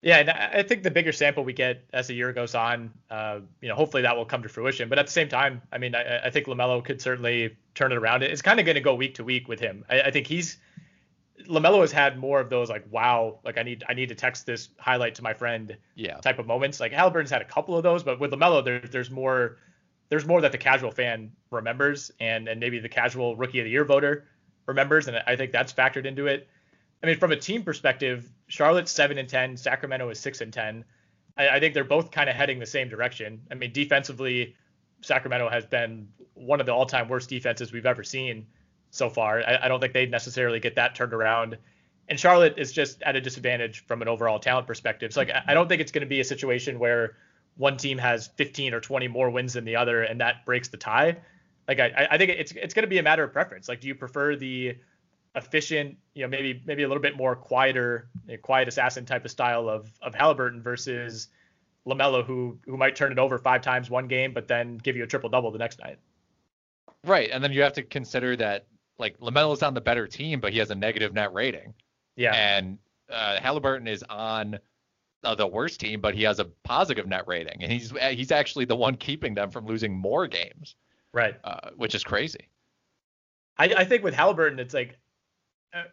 [0.01, 3.41] Yeah, and I think the bigger sample we get as the year goes on, uh,
[3.61, 4.89] you know, hopefully that will come to fruition.
[4.89, 7.99] But at the same time, I mean, I, I think Lamelo could certainly turn it
[7.99, 8.23] around.
[8.23, 9.85] It's kind of going to go week to week with him.
[9.91, 10.59] I, I, think he's
[11.47, 14.47] Lamelo has had more of those like, wow, like I need I need to text
[14.47, 16.80] this highlight to my friend, yeah, type of moments.
[16.80, 19.59] Like Haliburton's had a couple of those, but with Lamelo, there, there's more
[20.09, 23.70] there's more that the casual fan remembers, and and maybe the casual rookie of the
[23.70, 24.26] year voter
[24.66, 26.49] remembers, and I think that's factored into it.
[27.03, 30.84] I mean, from a team perspective, Charlotte's seven and ten, Sacramento is six and ten.
[31.36, 33.43] I, I think they're both kind of heading the same direction.
[33.51, 34.57] I mean, defensively,
[35.03, 38.47] Sacramento has been one of the all-time worst defenses we've ever seen
[38.91, 39.41] so far.
[39.41, 41.59] I, I don't think they'd necessarily get that turned around.
[42.09, 45.12] And Charlotte is just at a disadvantage from an overall talent perspective.
[45.12, 47.16] So like, I don't think it's going to be a situation where
[47.57, 50.76] one team has 15 or 20 more wins than the other, and that breaks the
[50.76, 51.18] tie.
[51.66, 53.68] Like I, I think it's it's going to be a matter of preference.
[53.68, 54.76] Like, do you prefer the
[55.34, 58.09] efficient, you know, maybe maybe a little bit more quieter,
[58.41, 61.28] quiet assassin type of style of of Haliburton versus
[61.86, 65.05] Lamelo, who who might turn it over five times one game, but then give you
[65.05, 65.99] a triple double the next night.
[67.05, 68.66] Right, and then you have to consider that
[68.99, 71.74] like LaMelo is on the better team, but he has a negative net rating.
[72.16, 72.78] Yeah, and
[73.11, 74.59] uh, Haliburton is on
[75.24, 78.64] uh, the worst team, but he has a positive net rating, and he's he's actually
[78.64, 80.74] the one keeping them from losing more games.
[81.12, 82.49] Right, uh, which is crazy.
[83.57, 84.99] I, I think with Haliburton, it's like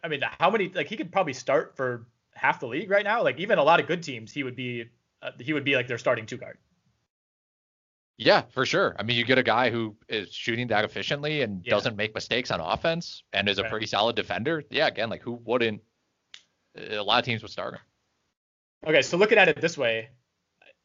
[0.02, 3.22] I mean, how many like he could probably start for half the league right now.
[3.22, 4.86] Like even a lot of good teams, he would be
[5.22, 6.58] uh, he would be like their starting two guard.
[8.18, 8.96] Yeah, for sure.
[8.98, 11.70] I mean, you get a guy who is shooting that efficiently and yeah.
[11.70, 14.62] doesn't make mistakes on offense and is a pretty solid defender.
[14.70, 15.82] Yeah, again, like who wouldn't?
[16.76, 17.80] A lot of teams would start him.
[18.86, 20.08] Okay, so looking at it this way,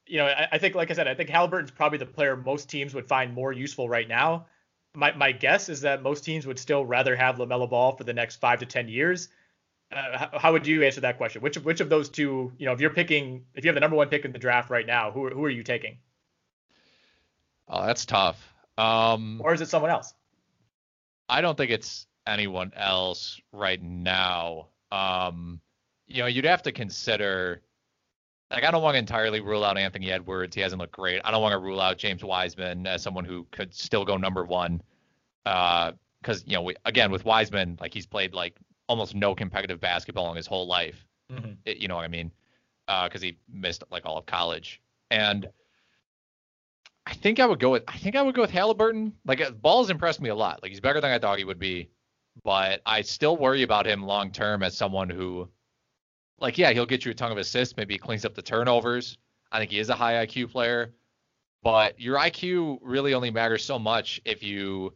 [0.07, 2.69] you know, I, I think, like I said, I think Haliburton's probably the player most
[2.69, 4.47] teams would find more useful right now
[4.95, 8.13] my, my guess is that most teams would still rather have LaMelo Ball for the
[8.13, 9.29] next five to 10 years.
[9.91, 11.41] Uh, how, how, would you answer that question?
[11.41, 13.81] Which of, which of those two, you know, if you're picking, if you have the
[13.81, 15.97] number one pick in the draft right now, who, who are you taking?
[17.71, 18.53] Oh, that's tough.
[18.77, 20.13] Um, or is it someone else?
[21.29, 24.67] I don't think it's anyone else right now.
[24.91, 25.61] Um,
[26.07, 27.61] you know, you'd have to consider
[28.51, 30.55] like I don't want to entirely rule out Anthony Edwards.
[30.55, 31.21] He hasn't looked great.
[31.23, 34.43] I don't want to rule out James Wiseman as someone who could still go number
[34.43, 34.81] one.
[35.45, 38.55] Uh, because you know, we, again with Wiseman, like he's played like
[38.87, 41.07] almost no competitive basketball in his whole life.
[41.31, 41.53] Mm-hmm.
[41.65, 42.31] It, you know what I mean?
[42.87, 44.81] Uh, because he missed like all of college.
[45.09, 45.47] And
[47.11, 49.11] I think I would go with I think I would go with Haliburton.
[49.25, 50.63] Like uh, Ball's impressed me a lot.
[50.63, 51.89] Like he's better than I thought he would be.
[52.45, 55.49] but I still worry about him long term as someone who,
[56.39, 57.75] like, yeah, he'll get you a ton of assists.
[57.75, 59.17] Maybe he cleans up the turnovers.
[59.51, 60.93] I think he is a high IQ player,
[61.63, 64.93] but your IQ really only matters so much if you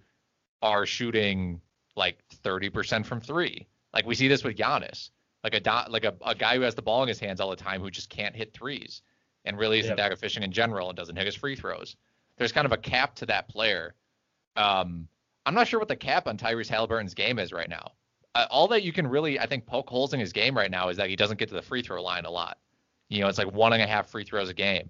[0.61, 1.59] are shooting
[1.97, 3.67] like 30% from three.
[3.93, 5.09] Like we see this with Giannis,
[5.43, 7.49] like a dot, like a, a guy who has the ball in his hands all
[7.49, 9.01] the time who just can't hit threes
[9.45, 9.97] and really isn't yep.
[9.97, 11.95] that efficient in general and doesn't hit his free throws.
[12.37, 13.95] There's kind of a cap to that player.
[14.55, 15.07] Um,
[15.45, 17.91] I'm not sure what the cap on Tyrese Haliburton's game is right now.
[18.33, 20.89] Uh, all that you can really, I think, poke holes in his game right now
[20.89, 22.57] is that he doesn't get to the free throw line a lot.
[23.09, 24.89] You know, it's like one and a half free throws a game,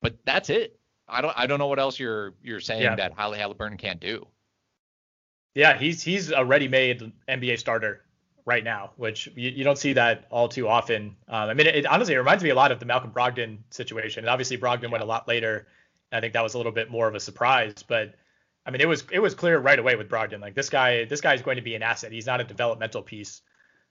[0.00, 0.80] but that's it.
[1.06, 2.96] I don't, I don't know what else you're you're saying yeah.
[2.96, 4.26] that Holly Haliburton can't do.
[5.54, 8.05] Yeah, he's he's a ready-made NBA starter
[8.46, 11.16] right now, which you, you don't see that all too often.
[11.28, 13.58] Um, I mean, it, it, honestly it reminds me a lot of the Malcolm Brogdon
[13.70, 14.24] situation.
[14.24, 14.90] And obviously Brogdon yeah.
[14.90, 15.66] went a lot later.
[16.12, 18.14] I think that was a little bit more of a surprise, but
[18.64, 20.40] I mean, it was it was clear right away with Brogdon.
[20.40, 22.10] Like this guy, this guy is going to be an asset.
[22.10, 23.42] He's not a developmental piece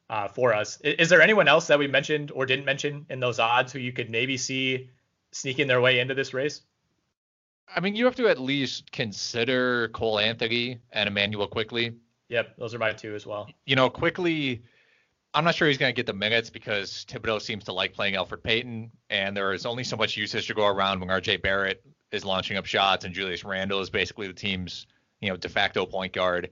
[0.10, 0.80] uh, for us.
[0.82, 3.80] Is, is, there anyone else that we mentioned or didn't mention in those odds who
[3.80, 4.90] you could maybe see
[5.32, 6.62] sneaking their way into this race?
[7.74, 11.94] I mean, you have to at least consider Cole Anthony and Emmanuel Quickley.
[12.30, 13.48] Yep, those are my two as well.
[13.66, 14.64] You know, Quickley,
[15.34, 18.16] I'm not sure he's going to get the minutes because Thibodeau seems to like playing
[18.16, 21.84] Elfrid Payton, and there is only so much usage to go around when RJ Barrett
[22.12, 24.88] is launching up shots and Julius Randle is basically the team's,
[25.22, 26.50] you know, de facto point guard.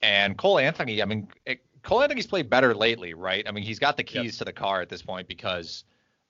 [0.00, 3.46] And Cole Anthony, I mean, it, Cole Anthony's played better lately, right?
[3.46, 4.38] I mean, he's got the keys yep.
[4.38, 5.84] to the car at this point because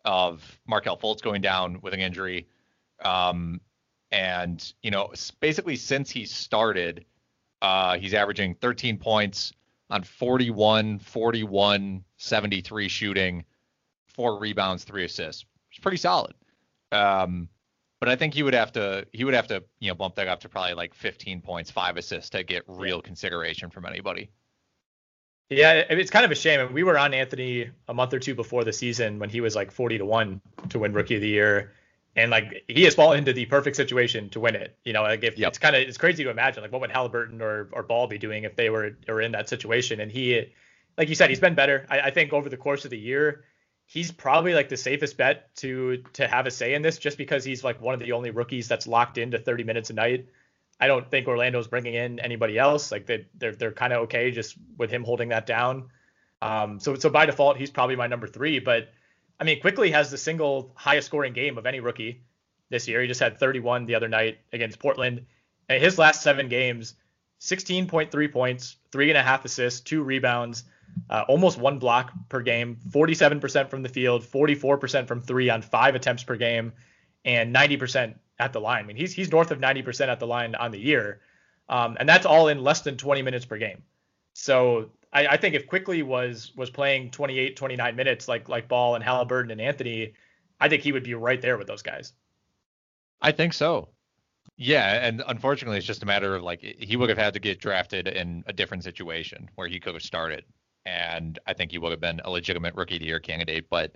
[0.05, 2.49] of Markelle Fultz going down with an injury.
[3.05, 3.61] Um,
[4.11, 7.05] and, you know, basically since he started,
[7.63, 9.53] uh, he's averaging 13 points
[9.91, 13.45] on 41, 41, 73 shooting,
[14.07, 15.45] four rebounds, three assists.
[15.71, 16.35] It's pretty solid.
[16.93, 17.49] Um,
[18.01, 20.29] but I think he would have to he would have to you know bump that
[20.29, 24.31] up to probably like 15 points, five assists to get real consideration from anybody.
[25.51, 26.73] Yeah, it's kind of a shame.
[26.75, 29.71] We were on Anthony a month or two before the season when he was like
[29.71, 31.73] 40 to one to win Rookie of the Year,
[32.19, 34.77] and like he has fallen into the perfect situation to win it.
[34.85, 35.49] You know, like if yep.
[35.49, 38.19] it's kind of it's crazy to imagine like what would Haliburton or or Ball be
[38.19, 40.01] doing if they were were in that situation.
[40.01, 40.53] And he,
[40.97, 41.87] like you said, he's been better.
[41.89, 43.45] I, I think over the course of the year,
[43.87, 47.45] he's probably like the safest bet to to have a say in this, just because
[47.45, 50.27] he's like one of the only rookies that's locked into 30 minutes a night.
[50.81, 52.91] I don't think Orlando's bringing in anybody else.
[52.91, 55.91] Like they they're they're kind of okay just with him holding that down.
[56.43, 58.59] Um, so so by default, he's probably my number three.
[58.59, 58.89] But
[59.41, 62.23] I mean, Quickley has the single highest scoring game of any rookie
[62.71, 63.01] this year.
[63.01, 65.27] He just had 31 the other night against Portland.
[65.69, 66.95] And his last seven games,
[67.41, 70.65] 16.3 points, three and a half assists, two rebounds,
[71.11, 75.95] uh, almost one block per game, 47% from the field, 44% from three on five
[75.95, 76.73] attempts per game,
[77.25, 78.85] and 90% at the line.
[78.85, 81.21] I mean, he's he's north of 90% at the line on the year,
[81.69, 83.83] um, and that's all in less than 20 minutes per game.
[84.33, 88.95] So I, I, think if Quickley was was playing 28, 29 minutes like like Ball
[88.95, 90.13] and Haliburton and Anthony,
[90.61, 92.13] I think he would be right there with those guys.
[93.21, 93.89] I think so.
[94.57, 97.61] Yeah, and unfortunately, it's just a matter of like he would have had to get
[97.61, 100.45] drafted in a different situation where he could have started,
[100.85, 103.71] and I think he would have been a legitimate rookie of the year candidate.
[103.71, 103.95] But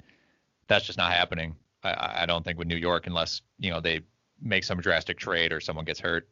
[0.68, 1.56] that's just not happening.
[1.82, 4.00] I, I don't think with New York unless you know they
[4.40, 6.28] make some drastic trade or someone gets hurt.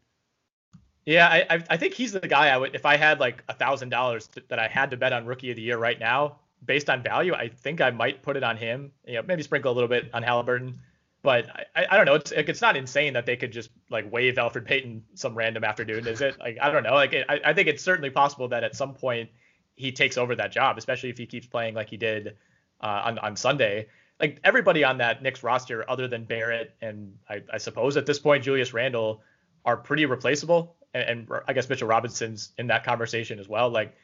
[1.07, 3.89] Yeah, I I think he's the guy I would if I had like a thousand
[3.89, 7.03] dollars that I had to bet on rookie of the year right now based on
[7.03, 7.35] value.
[7.35, 8.93] I think I might put it on him.
[9.07, 10.75] You know, maybe sprinkle a little bit on Haliburton.
[11.23, 12.15] But I, I don't know.
[12.15, 16.07] It's it's not insane that they could just like waive Elfrid Payton some random afternoon,
[16.07, 16.39] is it?
[16.39, 16.95] Like I don't know.
[16.95, 19.29] Like I, I think it's certainly possible that at some point
[19.77, 22.37] he takes over that job, especially if he keeps playing like he did
[22.81, 23.89] uh, on on Sunday.
[24.19, 28.19] Like everybody on that Knicks roster, other than Barrett and I, I suppose at this
[28.19, 29.23] point Julius Randle,
[29.65, 30.77] are pretty replaceable.
[30.95, 33.71] And, and I guess Mitchell Robinson's in that conversation as well.
[33.71, 33.95] Like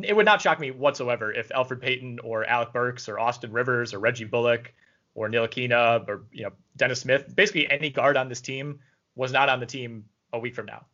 [0.00, 3.92] it would not shock me whatsoever if Elfrid Payton or Alec Burks or Austin Rivers
[3.92, 4.72] or Reggie Bullock
[5.14, 8.80] or Neil Ntilikina or you know Dennis Smith, basically any guard on this team
[9.14, 10.86] was not on the team a week from now.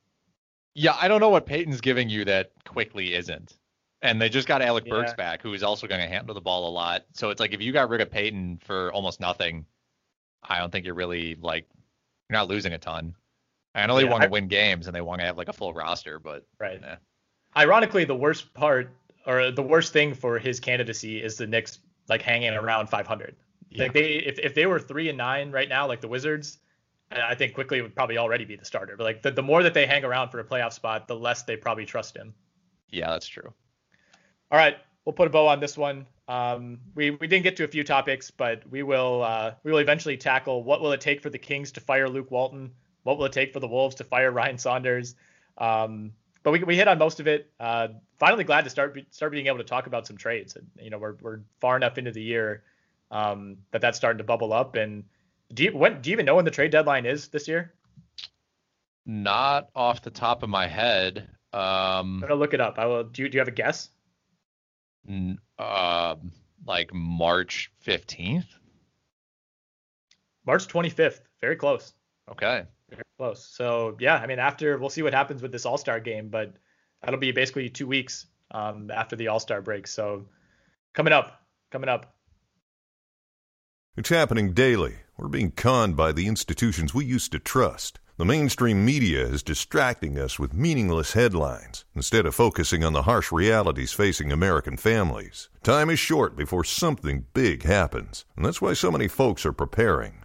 [0.74, 3.54] Yeah, I don't know what Payton's giving you that Quickley isn't.
[4.00, 4.92] And they just got Alec yeah.
[4.92, 7.04] Burks back, who is also going to handle the ball a lot.
[7.14, 9.66] So it's like if you got rid of Payton for almost nothing,
[10.42, 11.66] I don't think you're really like
[12.28, 13.14] you're not losing a ton.
[13.74, 15.52] I know they yeah, want to win games and they want to have like a
[15.52, 16.82] full roster, but right.
[16.82, 16.96] Eh.
[17.56, 18.90] Ironically, the worst part
[19.26, 23.36] or the worst thing for his candidacy is the Knicks like hanging around 500.
[23.70, 23.84] Yeah.
[23.84, 26.58] Like they if, if they were three and nine right now, like the Wizards,
[27.10, 28.96] I think Quickley would probably already be the starter.
[28.96, 31.42] But like the, the more that they hang around for a playoff spot, the less
[31.42, 32.34] they probably trust him.
[32.90, 33.52] Yeah, that's true.
[34.50, 36.06] All right, we'll put a bow on this one.
[36.26, 39.78] Um, we we didn't get to a few topics, but we will uh, we will
[39.78, 42.72] eventually tackle what will it take for the Kings to fire Luke Walton?
[43.08, 45.14] What will it take for the Wolves to fire Ryan Saunders?
[45.56, 47.50] Um, but we we hit on most of it.
[47.58, 47.88] Uh,
[48.18, 50.58] finally glad to start start being able to talk about some trades.
[50.78, 52.64] You know, we're we're far enough into the year
[53.10, 54.76] um, that that's starting to bubble up.
[54.76, 55.04] And
[55.54, 57.72] do you when do you even know when the trade deadline is this year?
[59.06, 61.30] Not off the top of my head.
[61.54, 61.60] Um,
[62.16, 62.78] I'm gonna look it up.
[62.78, 63.04] I will.
[63.04, 63.88] Do you do you have a guess?
[65.08, 66.16] N- uh,
[66.66, 68.48] like March 15th.
[70.44, 71.22] March 25th.
[71.40, 71.94] Very close.
[72.30, 72.64] Okay.
[72.90, 73.44] Very close.
[73.44, 76.54] So yeah, I mean, after we'll see what happens with this All Star game, but
[77.02, 79.86] that'll be basically two weeks um, after the All Star break.
[79.86, 80.26] So
[80.94, 82.14] coming up, coming up.
[83.96, 84.94] It's happening daily.
[85.16, 87.98] We're being conned by the institutions we used to trust.
[88.18, 93.30] The mainstream media is distracting us with meaningless headlines instead of focusing on the harsh
[93.30, 95.48] realities facing American families.
[95.62, 100.24] Time is short before something big happens, and that's why so many folks are preparing.